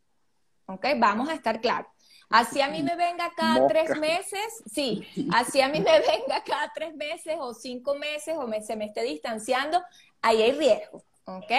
[0.67, 0.87] ¿ok?
[0.99, 1.91] Vamos a estar claros.
[2.29, 6.71] Así a mí me venga cada tres meses, sí, así a mí me venga cada
[6.73, 9.83] tres meses o cinco meses o se me esté distanciando,
[10.23, 11.51] ahí hay riesgo, ¿ok?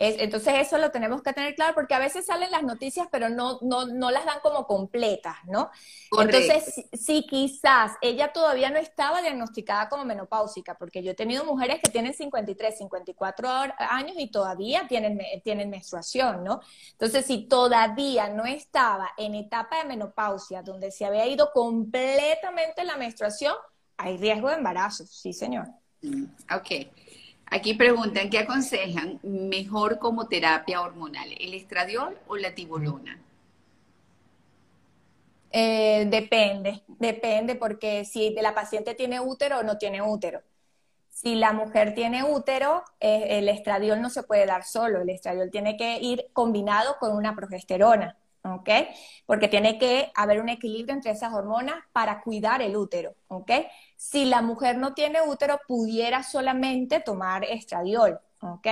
[0.00, 3.58] Entonces eso lo tenemos que tener claro porque a veces salen las noticias pero no,
[3.60, 5.70] no, no las dan como completas, ¿no?
[6.18, 11.80] Entonces, si, quizás ella todavía no estaba diagnosticada como menopáusica, porque yo he tenido mujeres
[11.82, 13.48] que tienen 53, 54
[13.78, 16.62] años y todavía tienen, tienen menstruación, ¿no?
[16.92, 22.96] Entonces, si todavía no estaba en etapa de menopausia, donde se había ido completamente la
[22.96, 23.54] menstruación,
[23.98, 25.66] hay riesgo de embarazo, sí, señor.
[26.00, 26.24] Mm,
[26.54, 26.88] ok.
[27.50, 33.20] Aquí preguntan, ¿qué aconsejan mejor como terapia hormonal, el estradiol o la tibolona?
[35.50, 40.42] Eh, depende, depende porque si la paciente tiene útero o no tiene útero.
[41.10, 45.50] Si la mujer tiene útero, eh, el estradiol no se puede dar solo, el estradiol
[45.50, 48.70] tiene que ir combinado con una progesterona, ¿ok?
[49.26, 53.50] Porque tiene que haber un equilibrio entre esas hormonas para cuidar el útero, ¿ok?
[54.00, 58.66] Si la mujer no tiene útero, pudiera solamente tomar estradiol, ¿ok?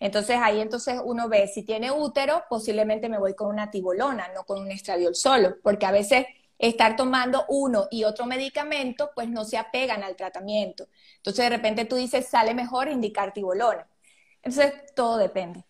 [0.00, 4.42] Entonces ahí entonces uno ve, si tiene útero, posiblemente me voy con una tibolona, no
[4.42, 6.26] con un estradiol solo, porque a veces
[6.58, 10.88] estar tomando uno y otro medicamento, pues no se apegan al tratamiento.
[11.18, 13.86] Entonces de repente tú dices, sale mejor indicar tibolona.
[14.42, 15.64] Entonces todo depende.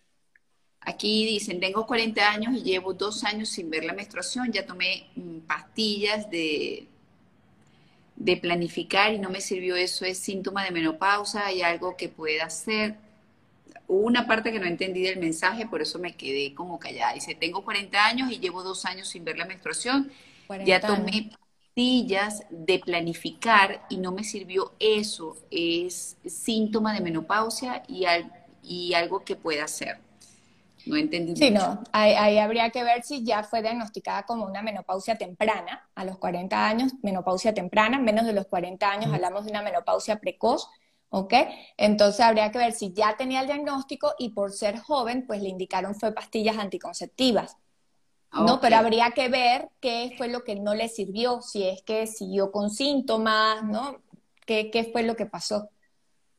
[0.81, 5.11] Aquí dicen, tengo 40 años y llevo dos años sin ver la menstruación, ya tomé
[5.15, 6.87] mm, pastillas de,
[8.15, 12.45] de planificar y no me sirvió eso, es síntoma de menopausa, hay algo que pueda
[12.45, 12.95] hacer.
[13.87, 17.13] Hubo una parte que no entendí del mensaje, por eso me quedé como callada.
[17.13, 20.11] Dice, tengo 40 años y llevo dos años sin ver la menstruación
[20.63, 21.31] ya tomé
[21.75, 25.37] pastillas de planificar y no me sirvió eso.
[25.51, 28.05] Es síntoma de menopausia y,
[28.63, 29.99] y algo que pueda hacer.
[30.85, 31.35] No entendí.
[31.35, 36.03] Sí, no, ahí, habría que ver si ya fue diagnosticada como una menopausia temprana, a
[36.03, 40.67] los 40 años, menopausia temprana, menos de los 40 años hablamos de una menopausia precoz,
[41.09, 41.33] ¿ok?
[41.77, 45.49] Entonces habría que ver si ya tenía el diagnóstico y por ser joven, pues le
[45.49, 47.57] indicaron fue pastillas anticonceptivas.
[48.33, 52.07] No, pero habría que ver qué fue lo que no le sirvió, si es que
[52.07, 54.01] siguió con síntomas, ¿no?
[54.47, 55.69] ¿Qué, qué fue lo que pasó?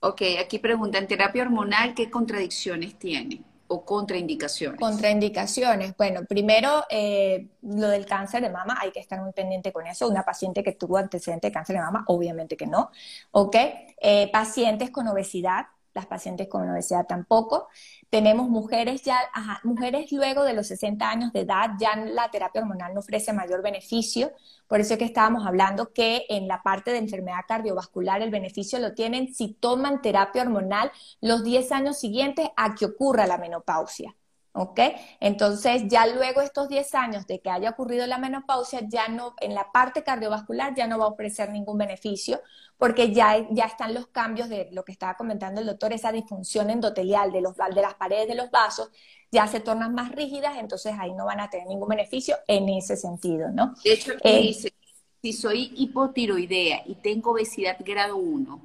[0.01, 3.45] Ok, aquí preguntan, ¿terapia hormonal qué contradicciones tiene
[3.83, 4.79] contraindicaciones?
[4.79, 5.97] Contraindicaciones.
[5.97, 10.09] Bueno, primero, eh, lo del cáncer de mama, hay que estar muy pendiente con eso.
[10.09, 12.91] Una paciente que tuvo antecedente de cáncer de mama, obviamente que no.
[13.33, 13.57] Ok,
[14.01, 17.69] eh, pacientes con obesidad, las pacientes con obesidad tampoco.
[18.11, 19.19] Tenemos mujeres ya,
[19.63, 23.63] mujeres luego de los 60 años de edad, ya la terapia hormonal no ofrece mayor
[23.63, 24.33] beneficio.
[24.67, 28.79] Por eso es que estábamos hablando que en la parte de enfermedad cardiovascular el beneficio
[28.79, 30.91] lo tienen si toman terapia hormonal
[31.21, 34.15] los 10 años siguientes a que ocurra la menopausia.
[34.55, 34.81] ¿Ok?
[35.19, 39.53] Entonces, ya luego estos 10 años de que haya ocurrido la menopausia, ya no, en
[39.53, 42.41] la parte cardiovascular ya no va a ofrecer ningún beneficio,
[42.79, 46.71] porque ya, ya están los cambios de lo que estaba comentando el doctor, esa disfunción
[46.71, 48.91] endotelial de, los, de las paredes de los vasos,
[49.31, 52.97] ya se tornan más rígidas, entonces ahí no van a tener ningún beneficio en ese
[52.97, 53.75] sentido, ¿no?
[53.85, 54.73] De hecho, eh, dice,
[55.21, 58.61] si soy hipotiroidea y tengo obesidad grado 1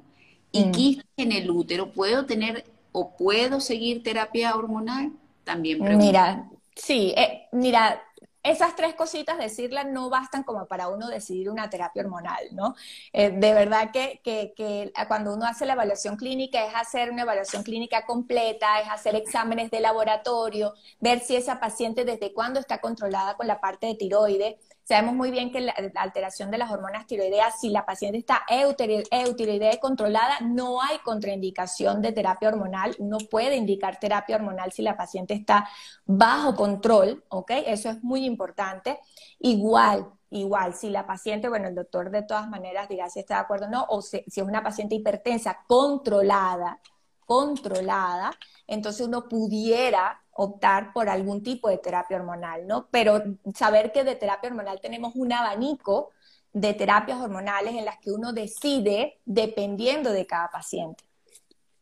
[0.52, 1.00] y mm.
[1.16, 5.12] en el útero, ¿puedo tener o puedo seguir terapia hormonal?
[5.50, 8.00] También Mira, sí, eh, mira,
[8.42, 12.76] esas tres cositas, decirlas, no bastan como para uno decidir una terapia hormonal, ¿no?
[13.12, 17.22] Eh, de verdad que, que, que, cuando uno hace la evaluación clínica es hacer una
[17.22, 22.80] evaluación clínica completa, es hacer exámenes de laboratorio, ver si esa paciente desde cuándo está
[22.80, 24.54] controlada con la parte de tiroides,
[24.90, 29.78] Sabemos muy bien que la, alteración de las hormonas tiroideas, si la paciente está eutiroidea
[29.78, 32.96] controlada, no hay contraindicación de terapia hormonal.
[32.98, 35.68] Uno puede indicar terapia hormonal si la paciente está
[36.06, 37.52] bajo control, ¿ok?
[37.66, 38.98] Eso es muy importante.
[39.38, 43.40] Igual, igual, si la paciente, bueno, el doctor de todas maneras dirá si está de
[43.42, 46.80] acuerdo o no, o si, si es una paciente hipertensa controlada,
[47.26, 48.32] controlada,
[48.66, 52.88] entonces uno pudiera optar por algún tipo de terapia hormonal, ¿no?
[52.90, 53.22] Pero
[53.54, 56.12] saber que de terapia hormonal tenemos un abanico
[56.54, 61.04] de terapias hormonales en las que uno decide dependiendo de cada paciente.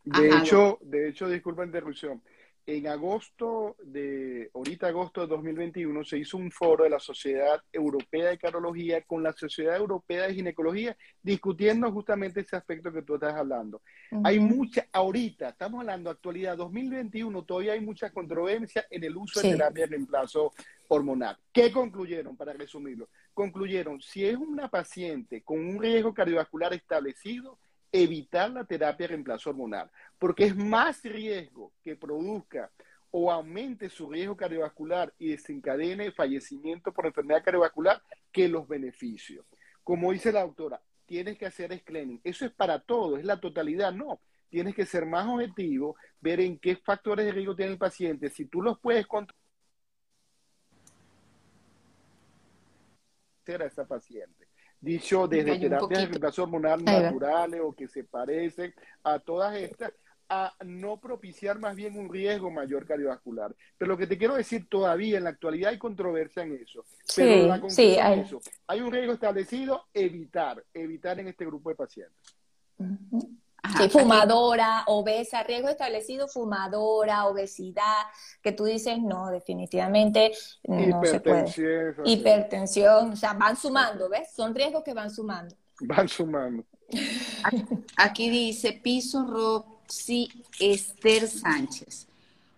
[0.03, 2.21] De hecho, de hecho, disculpa interrupción,
[2.77, 8.29] en agosto de, ahorita agosto de 2021, se hizo un foro de la Sociedad Europea
[8.29, 13.33] de Carología con la Sociedad Europea de Ginecología, discutiendo justamente ese aspecto que tú estás
[13.33, 13.81] hablando.
[14.23, 19.49] Hay mucha, ahorita, estamos hablando actualidad 2021, todavía hay mucha controversia en el uso de
[19.49, 20.53] terapia de reemplazo
[20.89, 21.37] hormonal.
[21.51, 23.09] ¿Qué concluyeron, para resumirlo?
[23.33, 27.57] Concluyeron, si es una paciente con un riesgo cardiovascular establecido,
[27.91, 32.71] evitar la terapia de reemplazo hormonal, porque es más riesgo que produzca
[33.11, 39.45] o aumente su riesgo cardiovascular y desencadene fallecimiento por enfermedad cardiovascular que los beneficios.
[39.83, 42.21] Como dice la doctora, tienes que hacer screening.
[42.23, 44.21] Eso es para todo, es la totalidad, no.
[44.49, 48.45] Tienes que ser más objetivo, ver en qué factores de riesgo tiene el paciente, si
[48.45, 49.35] tú los puedes controlar
[53.61, 54.48] a esa paciente
[54.81, 58.73] dicho desde terapias de reemplazo hormonal naturales o que se parecen
[59.03, 59.91] a todas estas,
[60.29, 63.55] a no propiciar más bien un riesgo mayor cardiovascular.
[63.77, 66.85] Pero lo que te quiero decir todavía en la actualidad hay controversia en eso.
[67.15, 68.25] Pero sí, hay.
[68.67, 72.35] hay un riesgo establecido, evitar, evitar en este grupo de pacientes.
[73.77, 78.03] Sí, fumadora, obesa, riesgo establecido, fumadora, obesidad,
[78.41, 80.31] que tú dices, no, definitivamente
[80.67, 81.95] no se puede.
[82.05, 84.29] Hipertensión, o sea, van sumando, ¿ves?
[84.35, 85.55] Son riesgos que van sumando.
[85.81, 86.63] Van sumando.
[87.97, 90.29] Aquí dice Piso Roxy
[90.59, 92.07] Esther Sánchez.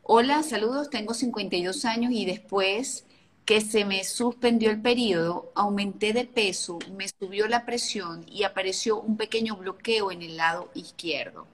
[0.03, 3.05] Hola, saludos, tengo 52 años y después
[3.45, 9.01] que se me suspendió el periodo, aumenté de peso, me subió la presión y apareció
[9.01, 11.47] un pequeño bloqueo en el lado izquierdo.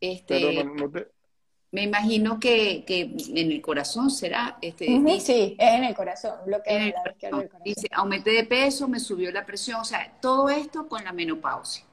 [0.00, 0.64] Este,
[1.70, 4.58] Me imagino que, en el corazón será.
[4.60, 4.86] Este,
[5.20, 7.62] sí, es en el corazón, bloqueo en, el corazón.
[7.64, 11.84] Dice, aumenté de peso, me subió la presión, o sea, todo esto con la menopausia.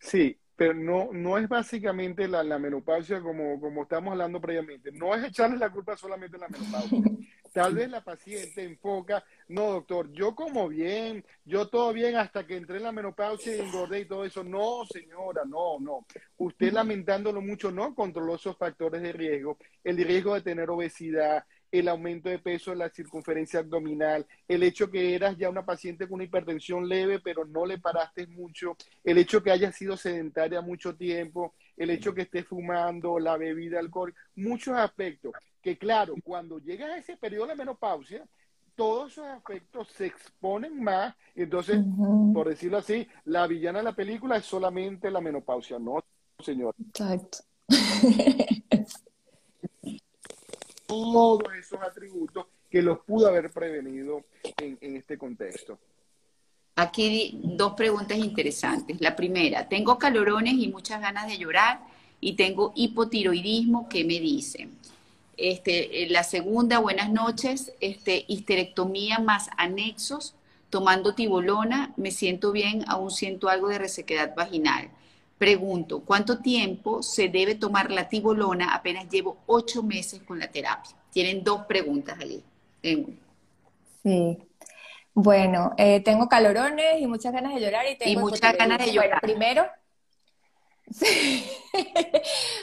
[0.00, 4.90] Sí, pero no, no es básicamente la, menopausia como, como estamos hablando previamente.
[4.90, 6.98] No es echarle la culpa solamente a la menopausia.
[7.52, 12.56] Tal vez la paciente enfoca, no doctor, yo como bien, yo todo bien hasta que
[12.56, 14.42] entré en la menopausia y engordé y todo eso.
[14.42, 16.04] No, señora, no, no.
[16.38, 21.88] Usted lamentándolo mucho no controló esos factores de riesgo, el riesgo de tener obesidad, el
[21.88, 26.14] aumento de peso en la circunferencia abdominal, el hecho que eras ya una paciente con
[26.14, 30.96] una hipertensión leve, pero no le paraste mucho, el hecho que hayas sido sedentaria mucho
[30.96, 36.90] tiempo, el hecho que estés fumando, la bebida, alcohol, muchos aspectos que claro, cuando llegas
[36.90, 38.24] a ese periodo de menopausia,
[38.74, 41.80] todos esos aspectos se exponen más, entonces,
[42.32, 46.04] por decirlo así, la villana de la película es solamente la menopausia, no,
[46.38, 46.76] señor.
[46.78, 47.38] Exacto.
[50.88, 54.24] todos esos atributos que los pudo haber prevenido
[54.56, 55.78] en, este contexto.
[56.76, 59.00] Aquí dos preguntas interesantes.
[59.00, 61.80] La primera, tengo calorones y muchas ganas de llorar
[62.20, 64.76] y tengo hipotiroidismo, ¿qué me dicen?
[65.36, 70.34] Este, la segunda, buenas noches, este, histerectomía más anexos,
[70.70, 74.90] tomando tibolona, me siento bien, aún siento algo de resequedad vaginal.
[75.38, 78.74] Pregunto, ¿cuánto tiempo se debe tomar la tibolona?
[78.74, 80.96] Apenas llevo ocho meses con la terapia.
[81.12, 82.42] Tienen dos preguntas allí.
[84.02, 84.38] Sí.
[85.14, 88.20] Bueno, eh, tengo calorones y muchas ganas de llorar y tengo...
[88.20, 89.20] muchas ganas de llorar.
[89.20, 89.66] primero...
[90.90, 91.44] Sí.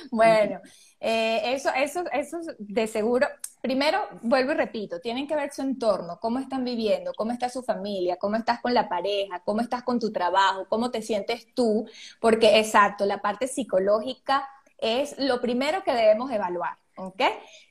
[0.10, 0.60] bueno,
[1.08, 3.28] eh, eso, eso, eso de seguro,
[3.62, 7.62] primero, vuelvo y repito, tienen que ver su entorno, cómo están viviendo, cómo está su
[7.62, 11.88] familia, cómo estás con la pareja, cómo estás con tu trabajo, cómo te sientes tú,
[12.20, 14.50] porque exacto, la parte psicológica
[14.80, 16.76] es lo primero que debemos evaluar.
[16.98, 17.22] ¿ok?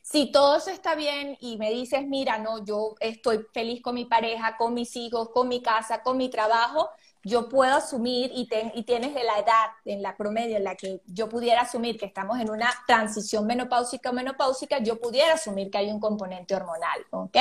[0.01, 4.05] Si todo eso está bien y me dices, mira, no, yo estoy feliz con mi
[4.05, 6.89] pareja, con mis hijos, con mi casa, con mi trabajo,
[7.25, 11.29] yo puedo asumir y, y tienes la edad en la promedio en la que yo
[11.29, 15.91] pudiera asumir que estamos en una transición menopáusica o menopáusica, yo pudiera asumir que hay
[15.91, 17.37] un componente hormonal, ¿ok?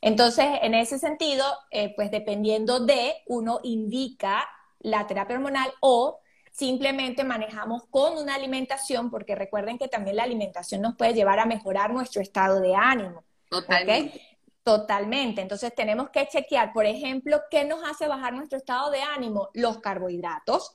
[0.00, 4.48] Entonces, en ese sentido, eh, pues dependiendo de, uno indica
[4.80, 6.20] la terapia hormonal o
[6.52, 11.46] simplemente manejamos con una alimentación, porque recuerden que también la alimentación nos puede llevar a
[11.46, 13.24] mejorar nuestro estado de ánimo.
[13.48, 14.37] Totalmente.
[14.68, 15.40] Totalmente.
[15.40, 19.48] Entonces tenemos que chequear, por ejemplo, qué nos hace bajar nuestro estado de ánimo.
[19.54, 20.74] Los carbohidratos.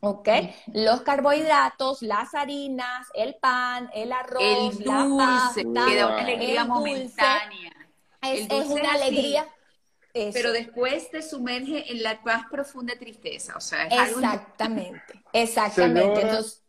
[0.00, 0.28] ¿Ok?
[0.72, 7.72] Los carbohidratos, las harinas, el pan, el arroz, el dulce, la pasta, una alegría momentánea.
[8.20, 9.46] Es, una alegría.
[10.12, 13.56] Pero después te sumerge en la más profunda tristeza.
[13.56, 16.22] O sea, exactamente, exactamente.
[16.22, 16.65] Entonces,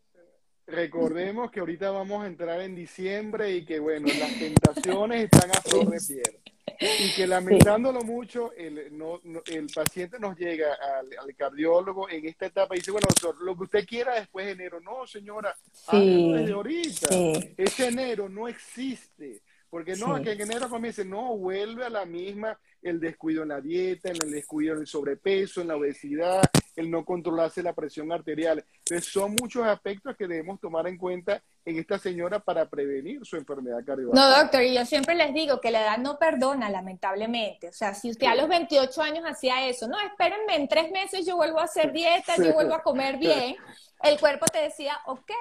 [0.68, 5.61] recordemos que ahorita vamos a entrar en diciembre y que, bueno, las tentaciones están a
[5.61, 6.39] flor de piel.
[6.80, 12.76] Y que lamentándolo mucho, el, no, el paciente nos llega al, cardiólogo en esta etapa
[12.76, 14.80] y dice, bueno, doctor, lo que usted quiera después de enero.
[14.82, 16.34] No, señora, sí.
[16.34, 17.07] desde ahorita.
[17.57, 19.41] Ese enero no existe.
[19.78, 23.61] Porque no, que en enero comience, no, vuelve a la misma el descuido en la
[23.61, 26.41] dieta, en el descuido en el sobrepeso, en la obesidad,
[26.75, 28.65] el no controlarse la presión arterial.
[28.80, 33.36] Entonces, son muchos aspectos que debemos tomar en cuenta en esta señora para prevenir su
[33.36, 34.32] enfermedad cardiovascular.
[34.32, 37.69] No, doctor, y yo siempre les digo que la edad no perdona, lamentablemente.
[37.69, 41.23] O sea, si usted a los 28 años hacía eso, no, espérenme, en tres meses
[41.23, 43.55] yo vuelvo a hacer dieta, yo vuelvo a comer bien,
[44.01, 45.32] el cuerpo te decía, ok,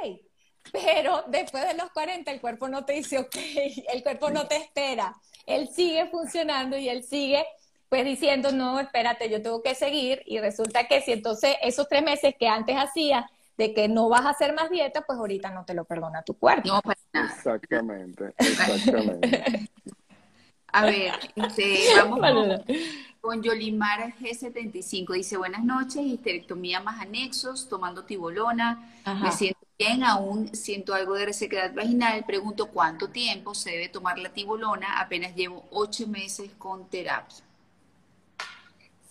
[0.73, 3.37] pero después de los 40 el cuerpo no te dice, ok,
[3.93, 5.15] el cuerpo no te espera
[5.47, 7.45] él sigue funcionando y él sigue
[7.89, 12.03] pues diciendo, no, espérate, yo tengo que seguir y resulta que si entonces esos tres
[12.03, 15.65] meses que antes hacía de que no vas a hacer más dieta, pues ahorita no
[15.65, 16.69] te lo perdona tu cuerpo.
[16.69, 16.83] No
[17.25, 19.71] Exactamente, exactamente.
[20.77, 22.21] a ver, este, vamos
[23.23, 25.15] con, Yolimar G75.
[25.15, 31.27] Dice, buenas noches, histerectomía más anexos, tomando tibolona, me siento bien, aún siento algo de
[31.27, 32.25] resequedad vaginal.
[32.27, 35.01] Pregunto cuánto tiempo se debe tomar la tibolona.
[35.01, 37.46] Apenas llevo ocho meses con terapia.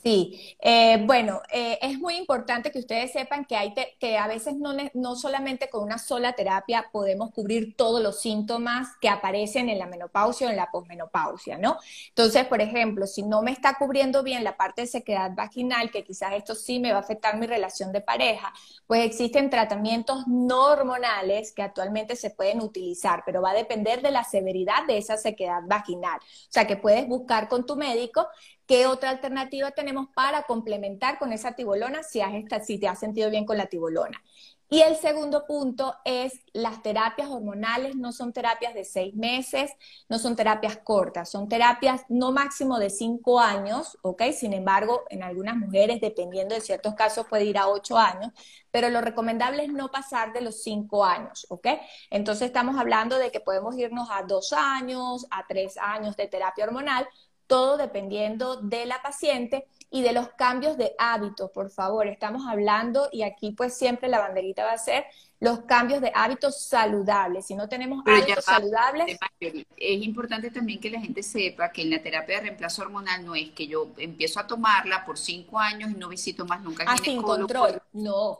[0.05, 4.55] Sí, eh, bueno, eh, es muy importante que ustedes sepan que, hay que a veces
[4.55, 9.79] no, no solamente con una sola terapia podemos cubrir todos los síntomas que aparecen en
[9.79, 11.79] la menopausia o en la posmenopausia, ¿no?
[12.09, 16.03] Entonces, por ejemplo, si no me está cubriendo bien la parte de sequedad vaginal, que
[16.03, 18.53] quizás esto sí me va a afectar mi relación de pareja,
[18.85, 24.11] pues existen tratamientos no hormonales que actualmente se pueden utilizar, pero va a depender de
[24.11, 26.19] la severidad de esa sequedad vaginal.
[26.19, 28.27] O sea, que puedes buscar con tu médico
[28.67, 32.31] ¿Qué otra alternativa tenemos para complementar con esa tibolona si, has,
[32.65, 34.21] si te has sentido bien con la tibolona?
[34.67, 39.71] Y el segundo punto es las terapias hormonales no son terapias de seis meses,
[40.09, 44.23] no son terapias cortas, son terapias no máximo de cinco años, ¿ok?
[44.33, 48.31] Sin embargo, en algunas mujeres, dependiendo de ciertos casos, puede ir a ocho años,
[48.71, 51.67] pero lo recomendable es no pasar de los cinco años, ¿ok?
[52.09, 56.65] Entonces estamos hablando de que podemos irnos a dos años, a tres años de terapia
[56.65, 57.07] hormonal,
[57.47, 62.07] todo dependiendo de la paciente y de los cambios de hábitos, por favor.
[62.07, 65.05] Estamos hablando, y aquí pues siempre la banderita va a ser
[65.39, 67.45] los cambios de hábitos saludables.
[67.45, 69.17] Si no tenemos hábitos saludables...
[69.39, 73.35] Es importante también que la gente sepa que en la terapia de reemplazo hormonal no
[73.35, 76.97] es que yo empiezo a tomarla por cinco años y no visito más nunca ah,
[76.97, 78.39] sin control, no.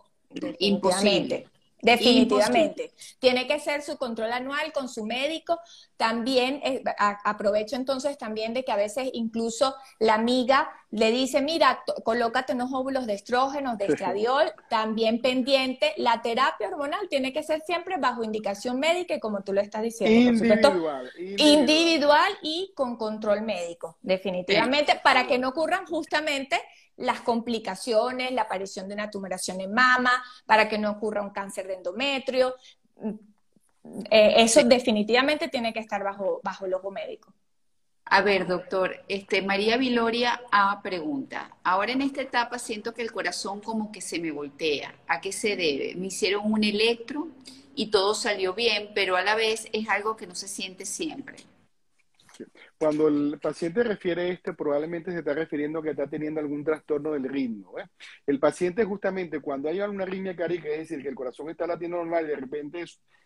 [0.60, 1.48] Imposible.
[1.82, 2.92] Definitivamente.
[3.20, 5.60] Tiene que ser su control anual con su médico.
[5.98, 11.84] También eh, aprovecho entonces también de que a veces incluso la amiga le dice, mira,
[12.04, 15.94] colócate unos óvulos de estrógenos, de estradiol, también pendiente.
[15.98, 19.84] La terapia hormonal tiene que ser siempre bajo indicación médica y como tú lo estás
[19.84, 22.32] diciendo, individual, individual.
[22.42, 26.60] y con control médico, definitivamente, para que no ocurran justamente
[26.98, 31.68] las complicaciones, la aparición de una tumoración en mama, para que no ocurra un cáncer
[31.68, 32.56] de endometrio.
[34.10, 37.34] Eh, eso definitivamente tiene que estar bajo, bajo el ojo médico.
[38.08, 43.12] A ver, doctor, este, María Viloria A pregunta, ahora en esta etapa siento que el
[43.12, 44.94] corazón como que se me voltea.
[45.08, 45.96] ¿A qué se debe?
[45.96, 47.30] Me hicieron un electro
[47.74, 51.38] y todo salió bien, pero a la vez es algo que no se siente siempre.
[52.78, 57.12] Cuando el paciente refiere esto, probablemente se está refiriendo a que está teniendo algún trastorno
[57.12, 57.78] del ritmo.
[57.80, 57.86] ¿eh?
[58.26, 61.98] El paciente justamente cuando hay alguna arritmia cardíaca, es decir, que el corazón está latiendo
[61.98, 62.86] normal y de repente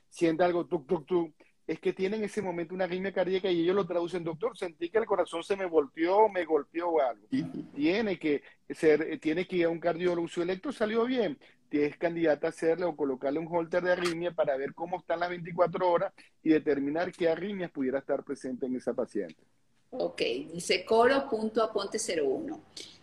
[0.09, 1.33] siente algo tuk, tuk, tuk,
[1.69, 4.89] es que tiene en ese momento una arritmia cardíaca y ellos lo traducen, doctor, sentí
[4.89, 7.27] que el corazón se me volteó, me golpeó o algo.
[7.75, 8.41] Tiene que
[8.71, 11.37] ser, tiene que ir a un cardiólogo, su electro salió bien,
[11.71, 15.29] es candidata a hacerle o colocarle un holter de arritmia para ver cómo están las
[15.29, 16.13] 24 horas
[16.43, 19.43] y determinar qué arritmias pudiera estar presente en esa paciente.
[19.91, 20.21] Ok,
[20.53, 22.59] dice coro.aponte01.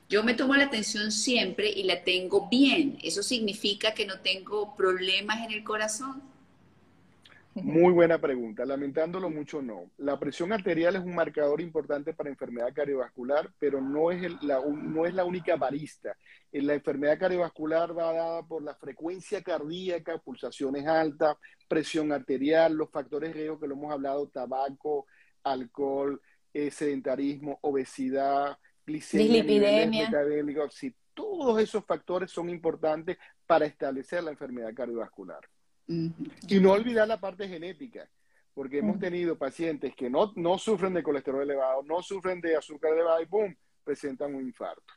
[0.09, 2.99] Yo me tomo la atención siempre y la tengo bien.
[3.03, 6.23] ¿Eso significa que no tengo problemas en el corazón?
[7.63, 8.65] Muy buena pregunta.
[8.67, 9.91] Lamentándolo mucho, no.
[9.97, 15.07] La presión arterial es un marcador importante para enfermedad cardiovascular, pero no es, la, no
[15.07, 16.17] es la única barista.
[16.53, 21.37] La enfermedad cardiovascular va dada por la frecuencia cardíaca, pulsaciones altas,
[21.67, 25.07] presión arterial, los factores riesgo que lo hemos hablado, tabaco,
[25.43, 26.21] alcohol,
[26.53, 29.43] eh, sedentarismo, obesidad, glicemia,
[30.71, 35.41] sí, todos esos factores son importantes para establecer la enfermedad cardiovascular.
[35.89, 38.09] Y no olvidar la parte genética,
[38.55, 42.93] porque hemos tenido pacientes que no, no sufren de colesterol elevado, no sufren de azúcar
[42.93, 43.55] elevado y ¡pum!
[43.85, 44.93] presentan un infarto.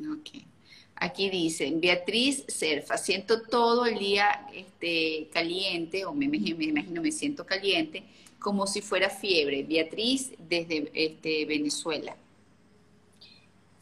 [0.00, 0.30] Ok.
[0.96, 7.12] Aquí dicen, Beatriz Serfa, siento todo el día este, caliente, o me, me, imagino me
[7.12, 8.02] siento caliente,
[8.38, 9.62] como si fuera fiebre.
[9.62, 12.16] Beatriz desde este, Venezuela.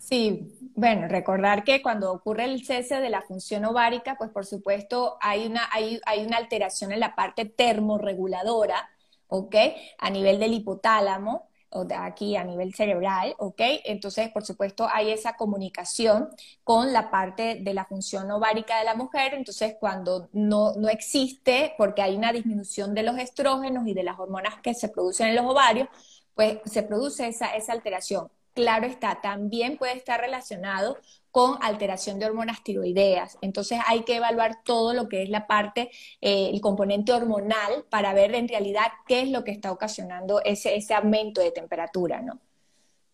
[0.09, 5.19] Sí, bueno, recordar que cuando ocurre el cese de la función ovárica, pues por supuesto
[5.21, 8.89] hay una, hay, hay una alteración en la parte termorreguladora,
[9.27, 9.55] ¿ok?
[9.99, 13.61] A nivel del hipotálamo, o de aquí a nivel cerebral, ¿ok?
[13.85, 16.31] Entonces, por supuesto, hay esa comunicación
[16.65, 19.35] con la parte de la función ovárica de la mujer.
[19.35, 24.19] Entonces, cuando no, no existe, porque hay una disminución de los estrógenos y de las
[24.19, 25.89] hormonas que se producen en los ovarios,
[26.35, 30.99] pues se produce esa, esa alteración claro está, también puede estar relacionado
[31.30, 33.38] con alteración de hormonas tiroideas.
[33.42, 35.90] Entonces hay que evaluar todo lo que es la parte,
[36.20, 40.76] eh, el componente hormonal para ver en realidad qué es lo que está ocasionando ese,
[40.76, 42.40] ese aumento de temperatura, ¿no?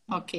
[0.08, 0.32] Ok.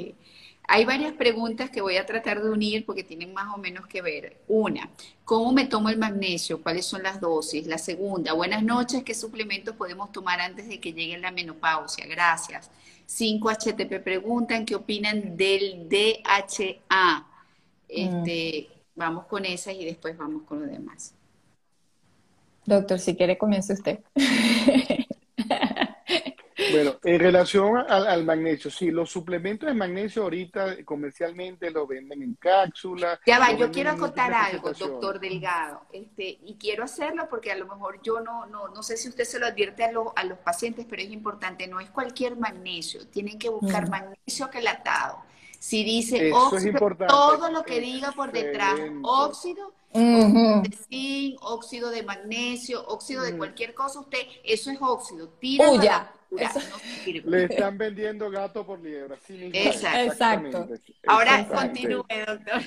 [0.68, 4.01] Hay varias preguntas que voy a tratar de unir porque tienen más o menos que
[4.01, 4.38] ver.
[4.47, 4.89] Una,
[5.24, 6.61] ¿cómo me tomo el magnesio?
[6.61, 7.68] ¿Cuáles son las dosis?
[7.68, 12.05] La segunda, buenas noches, ¿qué suplementos podemos tomar antes de que llegue la menopausia?
[12.07, 12.70] Gracias.
[13.07, 17.28] 5HTP preguntan qué opinan del DHA.
[17.88, 21.13] Este, Vamos con esas y después vamos con lo demás.
[22.66, 23.99] Doctor, si quiere, comience usted.
[26.72, 32.36] Bueno, en relación al, magnesio, sí, los suplementos de magnesio ahorita comercialmente lo venden en
[32.36, 33.20] cápsula.
[33.26, 37.66] Ya va, yo quiero acotar algo, doctor Delgado, este, y quiero hacerlo porque a lo
[37.66, 40.86] mejor yo no, no, no sé si usted se lo advierte a, a los pacientes,
[40.89, 45.24] pero es importante, no es cualquier magnesio, tienen que buscar magnesio quelatado.
[45.59, 52.86] Si dice óxido, todo lo que diga por detrás, óxido, de zinc, óxido de magnesio,
[52.88, 56.13] óxido de cualquier cosa, usted, eso es óxido, tira
[57.23, 59.15] Le están vendiendo gato por liebre.
[59.53, 60.67] Exacto.
[61.07, 62.61] Ahora continúe, doctor.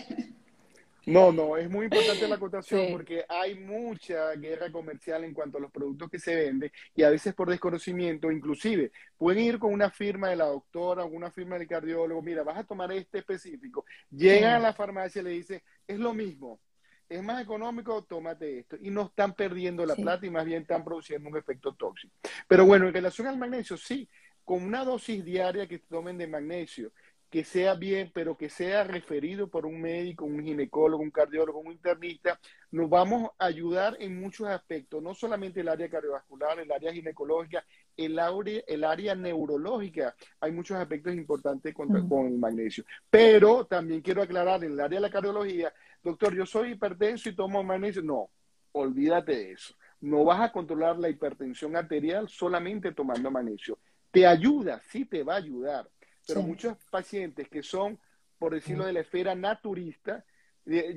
[1.09, 5.61] No, no, es muy importante la acotación porque hay mucha guerra comercial en cuanto a
[5.63, 9.89] los productos que se venden y a veces por desconocimiento, inclusive pueden ir con una
[9.89, 13.87] firma de la doctora o una firma del cardiólogo, mira, vas a tomar este específico,
[14.11, 16.61] llegan a la farmacia y le dicen, es lo mismo,
[17.09, 18.77] es más económico, tómate esto.
[18.81, 22.15] Y no están perdiendo la plata y más bien están produciendo un efecto tóxico.
[22.47, 24.09] Pero bueno, en relación al magnesio, sí,
[24.45, 26.93] con una dosis diaria que tomen de magnesio,
[27.31, 31.73] que sea bien, pero que sea referido por un médico, un ginecólogo, un cardiólogo, un
[31.73, 32.41] internista,
[32.71, 37.65] nos vamos a ayudar en muchos aspectos, no solamente el área cardiovascular, el área ginecológica,
[37.97, 40.15] el área, el área neurológica.
[40.41, 42.85] Hay muchos aspectos importantes con, con el magnesio.
[43.11, 45.73] Pero también quiero aclarar, en el área de la cardiología,
[46.03, 48.03] doctor, yo soy hipertenso y tomo magnesio.
[48.03, 48.31] No,
[48.73, 49.75] olvídate de eso.
[50.01, 53.79] No vas a controlar la hipertensión arterial solamente tomando magnesio.
[54.11, 55.89] Te ayuda, sí te va a ayudar,
[56.27, 57.99] pero muchos pacientes que son,
[58.39, 60.25] por decirlo de la esfera naturista,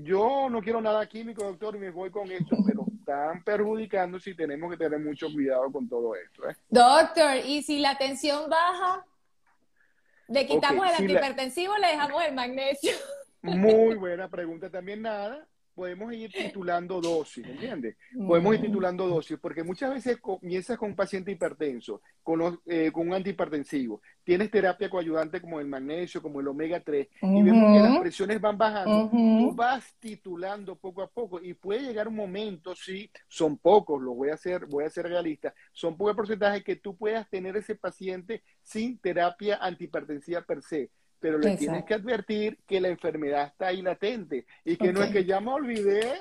[0.03, 4.35] yo no quiero nada químico, doctor, y me voy con esto, pero están perjudicando si
[4.35, 6.49] tenemos que tener mucho cuidado con todo esto.
[6.49, 6.55] ¿eh?
[6.69, 9.05] Doctor, ¿y si la tensión baja?
[10.27, 12.91] ¿Le quitamos el antihipertensivo o le dejamos el magnesio?
[13.41, 14.69] Muy buena pregunta.
[14.69, 17.95] También nada, podemos ir titulando dosis, ¿entiendes?
[18.27, 23.07] Podemos ir titulando dosis, porque muchas veces comienzas con un paciente hipertenso, con, eh, con
[23.07, 27.83] un antihipertensivo, tienes terapia coayudante como el magnesio, como el omega 3, y vemos que
[27.83, 32.75] las presiones van bajando, tú vas titulando poco a poco, y puede llegar un momento,
[32.75, 36.75] sí, son pocos, lo voy a hacer, voy a ser realista, son pocos porcentajes que
[36.75, 42.57] tú puedas tener ese paciente sin terapia antihipertensiva per se pero le tienes que advertir
[42.67, 46.19] que la enfermedad está ahí latente y que no es que ya me olvidé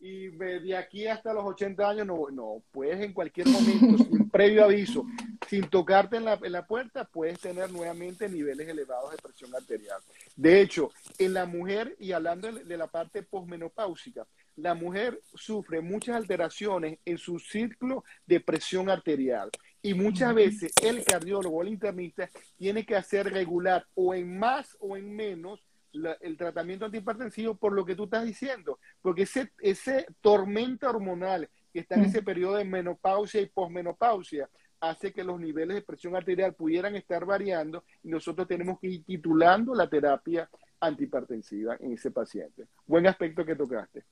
[0.00, 4.64] y de aquí hasta los 80 años no, no, puedes en cualquier momento, sin previo
[4.64, 5.06] aviso,
[5.46, 10.00] sin tocarte en la, en la puerta, puedes tener nuevamente niveles elevados de presión arterial.
[10.36, 14.26] De hecho, en la mujer, y hablando de la parte posmenopáusica,
[14.56, 19.50] la mujer sufre muchas alteraciones en su ciclo de presión arterial.
[19.82, 24.76] Y muchas veces el cardiólogo o el internista tiene que hacer regular o en más
[24.80, 28.78] o en menos el tratamiento antihipertensivo por lo que tú estás diciendo.
[29.00, 34.48] Porque ese, ese tormenta hormonal que está en ese periodo de menopausia y posmenopausia
[34.80, 39.04] hace que los niveles de presión arterial pudieran estar variando y nosotros tenemos que ir
[39.04, 40.48] titulando la terapia
[40.80, 42.66] antihipertensiva en ese paciente.
[42.86, 44.04] Buen aspecto que tocaste.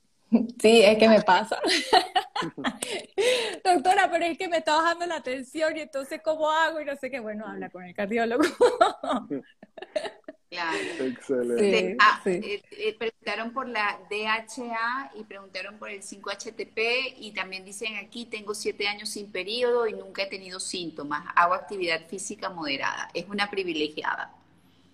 [0.61, 1.59] Sí, es que me pasa.
[3.63, 6.79] Doctora, pero es que me está bajando la tensión y entonces ¿cómo hago?
[6.79, 7.19] Y no sé qué.
[7.19, 8.43] Bueno, habla con el cardiólogo.
[10.49, 11.05] Claro.
[11.05, 11.95] Excelente.
[11.99, 16.79] Ah, eh, eh, preguntaron por la DHA y preguntaron por el 5-HTP
[17.19, 21.23] y también dicen aquí, tengo siete años sin periodo y nunca he tenido síntomas.
[21.35, 23.09] Hago actividad física moderada.
[23.13, 24.33] Es una privilegiada.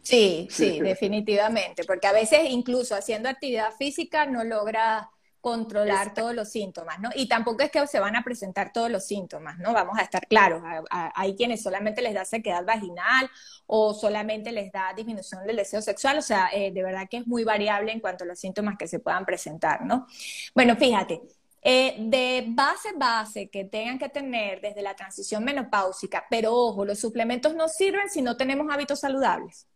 [0.02, 5.10] Sí, sí, definitivamente, porque a veces incluso haciendo actividad física no logra
[5.46, 7.12] controlar todos los síntomas, ¿no?
[7.14, 9.74] Y tampoco es que se van a presentar todos los síntomas, ¿no?
[9.74, 13.30] Vamos a estar claros, hay quienes solamente les da sequedad vaginal
[13.68, 17.28] o solamente les da disminución del deseo sexual, o sea, eh, de verdad que es
[17.28, 20.08] muy variable en cuanto a los síntomas que se puedan presentar, ¿no?
[20.56, 21.22] Bueno, fíjate,
[21.62, 26.98] eh, de base base que tengan que tener desde la transición menopáusica, pero ojo, los
[26.98, 29.68] suplementos no sirven si no tenemos hábitos saludables.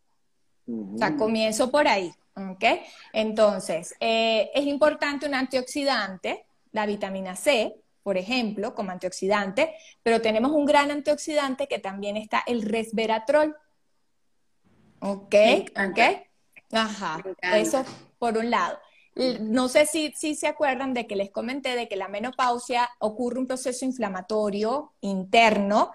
[0.93, 2.13] O sea, comienzo por ahí.
[2.36, 2.63] ¿ok?
[3.13, 10.51] Entonces, eh, es importante un antioxidante, la vitamina C, por ejemplo, como antioxidante, pero tenemos
[10.51, 13.55] un gran antioxidante que también está el resveratrol.
[14.99, 15.36] ¿Ok?
[15.89, 15.99] ¿Ok?
[16.72, 17.84] Ajá, eso
[18.17, 18.80] por un lado.
[19.15, 23.39] No sé si, si, se acuerdan de que les comenté de que la menopausia ocurre
[23.39, 25.91] un proceso inflamatorio interno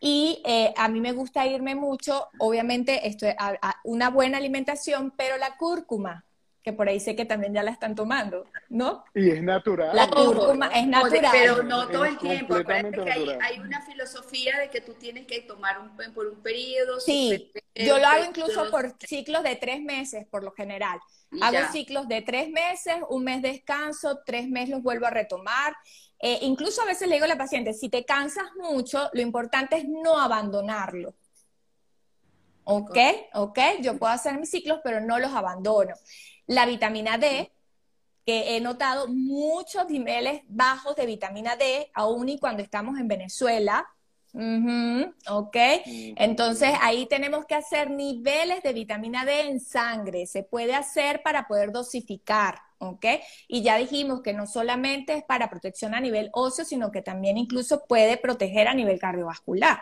[0.00, 5.36] y eh, a mí me gusta irme mucho, obviamente, esto, a, una buena alimentación, pero
[5.38, 6.24] la cúrcuma,
[6.62, 9.04] que por ahí sé que también ya la están tomando, ¿no?
[9.14, 9.96] Y es natural.
[9.96, 11.32] La cúrcuma es natural.
[11.32, 12.54] Pero no todo el tiempo.
[12.54, 16.42] Acuérdate que hay, hay, una filosofía de que tú tienes que tomar un, por un
[16.42, 17.00] periodo.
[17.00, 21.00] Sí, yo lo hago incluso por ciclos de tres meses, por lo general.
[21.40, 25.74] Hago ciclos de tres meses, un mes descanso, tres meses los vuelvo a retomar
[26.20, 29.76] eh, incluso a veces le digo a la paciente, si te cansas mucho, lo importante
[29.76, 31.14] es no abandonarlo.
[32.64, 32.98] ¿Ok?
[33.34, 33.58] ¿Ok?
[33.80, 35.94] Yo puedo hacer mis ciclos, pero no los abandono.
[36.46, 37.50] La vitamina D,
[38.26, 43.88] que he notado muchos niveles bajos de vitamina D, aún y cuando estamos en Venezuela.
[45.28, 45.56] ok,
[46.16, 50.26] entonces ahí tenemos que hacer niveles de vitamina D en sangre.
[50.26, 52.67] Se puede hacer para poder dosificar.
[52.78, 53.06] ¿Ok?
[53.46, 57.36] Y ya dijimos que no solamente es para protección a nivel óseo, sino que también
[57.36, 59.80] incluso puede proteger a nivel cardiovascular,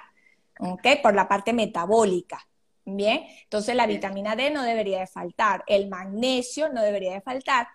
[0.59, 0.86] ¿ok?
[1.03, 2.47] Por la parte metabólica.
[2.84, 7.66] Bien, entonces la vitamina D no debería de faltar, el magnesio no debería de faltar.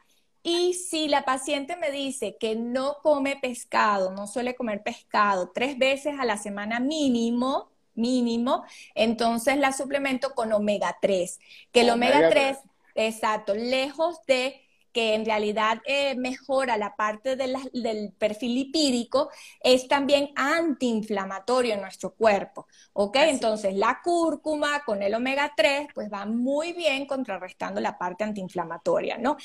[0.42, 5.78] Y si la paciente me dice que no come pescado, no suele comer pescado tres
[5.78, 8.64] veces a la semana mínimo, mínimo,
[8.96, 11.40] entonces la suplemento con omega 3,
[11.72, 12.58] que el omega 3,
[12.96, 14.62] exacto, lejos de
[14.92, 19.30] que en realidad eh, mejora la parte del perfil lipídico,
[19.62, 22.68] es también antiinflamatorio en nuestro cuerpo.
[22.94, 23.16] ¿Ok?
[23.18, 29.18] Entonces, la cúrcuma con el omega 3, pues va muy bien contrarrestando la parte antiinflamatoria,
[29.18, 29.38] ¿no?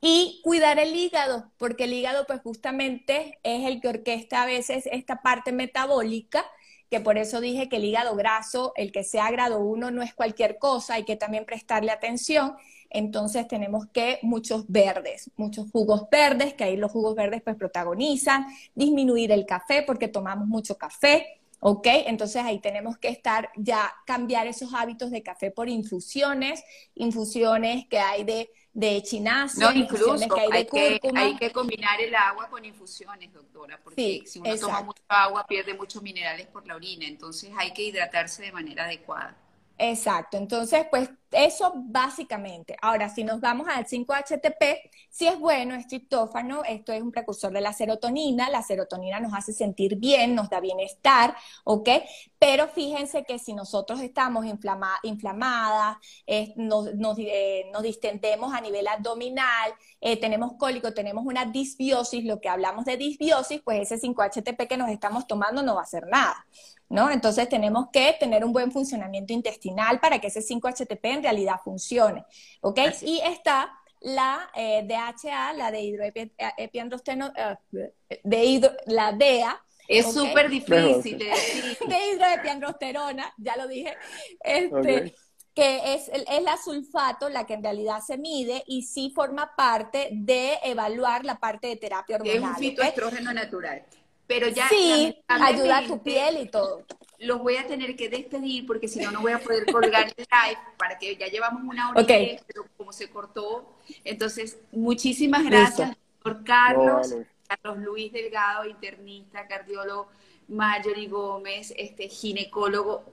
[0.00, 4.88] Y cuidar el hígado, porque el hígado, pues justamente es el que orquesta a veces
[4.90, 6.44] esta parte metabólica
[6.90, 10.14] que por eso dije que el hígado graso, el que sea grado 1, no es
[10.14, 12.54] cualquier cosa, hay que también prestarle atención
[12.94, 18.46] entonces tenemos que muchos verdes, muchos jugos verdes, que ahí los jugos verdes pues protagonizan,
[18.74, 21.86] disminuir el café porque tomamos mucho café, ¿ok?
[22.06, 26.62] Entonces ahí tenemos que estar ya, cambiar esos hábitos de café por infusiones,
[26.94, 32.00] infusiones que hay de, de chinazo, no, incluso que hay, de que, hay que combinar
[32.00, 36.64] el agua con infusiones, doctora, porque si uno toma mucha agua pierde muchos minerales por
[36.64, 39.36] la orina, entonces hay que hidratarse de manera adecuada.
[39.76, 42.76] Exacto, entonces pues eso básicamente.
[42.80, 47.52] Ahora, si nos vamos al 5-HTP, si es bueno, es triptófano, esto es un precursor
[47.52, 51.88] de la serotonina, la serotonina nos hace sentir bien, nos da bienestar, ¿ok?
[52.38, 55.96] Pero fíjense que si nosotros estamos inflamadas,
[56.56, 62.48] nos, eh, nos, distendemos a nivel abdominal, eh, tenemos cólico, tenemos una disbiosis, lo que
[62.48, 66.46] hablamos de disbiosis, pues ese 5-HTP que nos estamos tomando no va a hacer nada.
[66.94, 67.10] ¿No?
[67.10, 72.24] Entonces tenemos que tener un buen funcionamiento intestinal para que ese 5-HTP en realidad funcione,
[72.60, 72.78] ¿ok?
[73.02, 77.92] Y está la eh, DHA, la de hidroepiandrosteno, eh,
[78.22, 79.60] de la DEA.
[79.88, 81.78] Es súper difícil de decir.
[81.88, 83.96] De hidroepiandrosterona, ya lo dije.
[84.40, 85.14] Este,
[85.54, 90.08] que es, es la sulfato la que en realidad se mide y sí forma parte
[90.12, 92.36] de evaluar la parte de terapia hormonal.
[92.36, 93.84] Es un fitoestrógeno natural.
[94.26, 96.84] Pero ya sí, ayuda a tu piel y todo.
[97.18, 100.14] Los voy a tener que despedir porque si no, no voy a poder colgar el
[100.16, 103.76] live para que ya llevamos una hora pero como se cortó.
[104.02, 107.14] Entonces, muchísimas gracias, doctor Carlos,
[107.46, 110.08] Carlos Luis Delgado, internista, cardiólogo,
[110.48, 113.04] Marjorie Gómez, este ginecólogo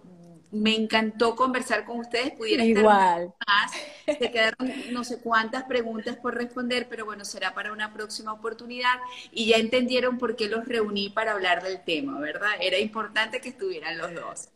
[0.52, 3.34] me encantó conversar con ustedes, pudiera Igual.
[3.39, 3.72] estar más.
[4.20, 8.99] Se quedaron no sé cuántas preguntas por responder, pero bueno, será para una próxima oportunidad.
[9.32, 12.52] Y ya entendieron por qué los reuní para hablar del tema, ¿verdad?
[12.60, 14.49] Era importante que estuvieran los dos.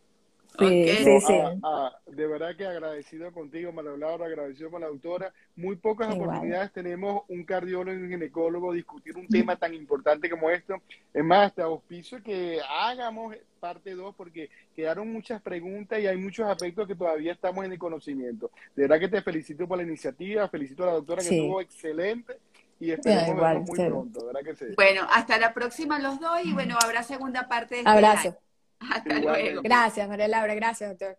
[0.60, 1.34] Sí, sí, sí.
[1.34, 5.34] Ah, ah, de verdad que agradecido contigo, María Laura, agradecido con la doctora.
[5.56, 10.50] Muy pocas oportunidades tenemos un cardiólogo y un ginecólogo discutir un tema tan importante como
[10.50, 10.76] esto.
[11.14, 16.48] Es más, te auspicio que hagamos parte 2 porque quedaron muchas preguntas y hay muchos
[16.48, 18.52] aspectos que todavía estamos en el conocimiento.
[18.76, 22.38] De verdad que te felicito por la iniciativa, felicito a la doctora que estuvo excelente
[22.80, 24.66] y esperemos vernos muy pronto, ¿verdad que sí?
[24.76, 28.38] Bueno, hasta la próxima los dos y bueno, habrá segunda parte de este Abrazo.
[28.80, 29.62] Hasta luego.
[29.62, 30.56] Gracias, María Laura.
[30.56, 31.18] Gracias, doctor.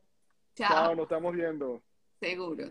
[0.55, 0.69] Chao.
[0.69, 1.83] Chao, nos estamos viendo.
[2.21, 2.69] Seguro.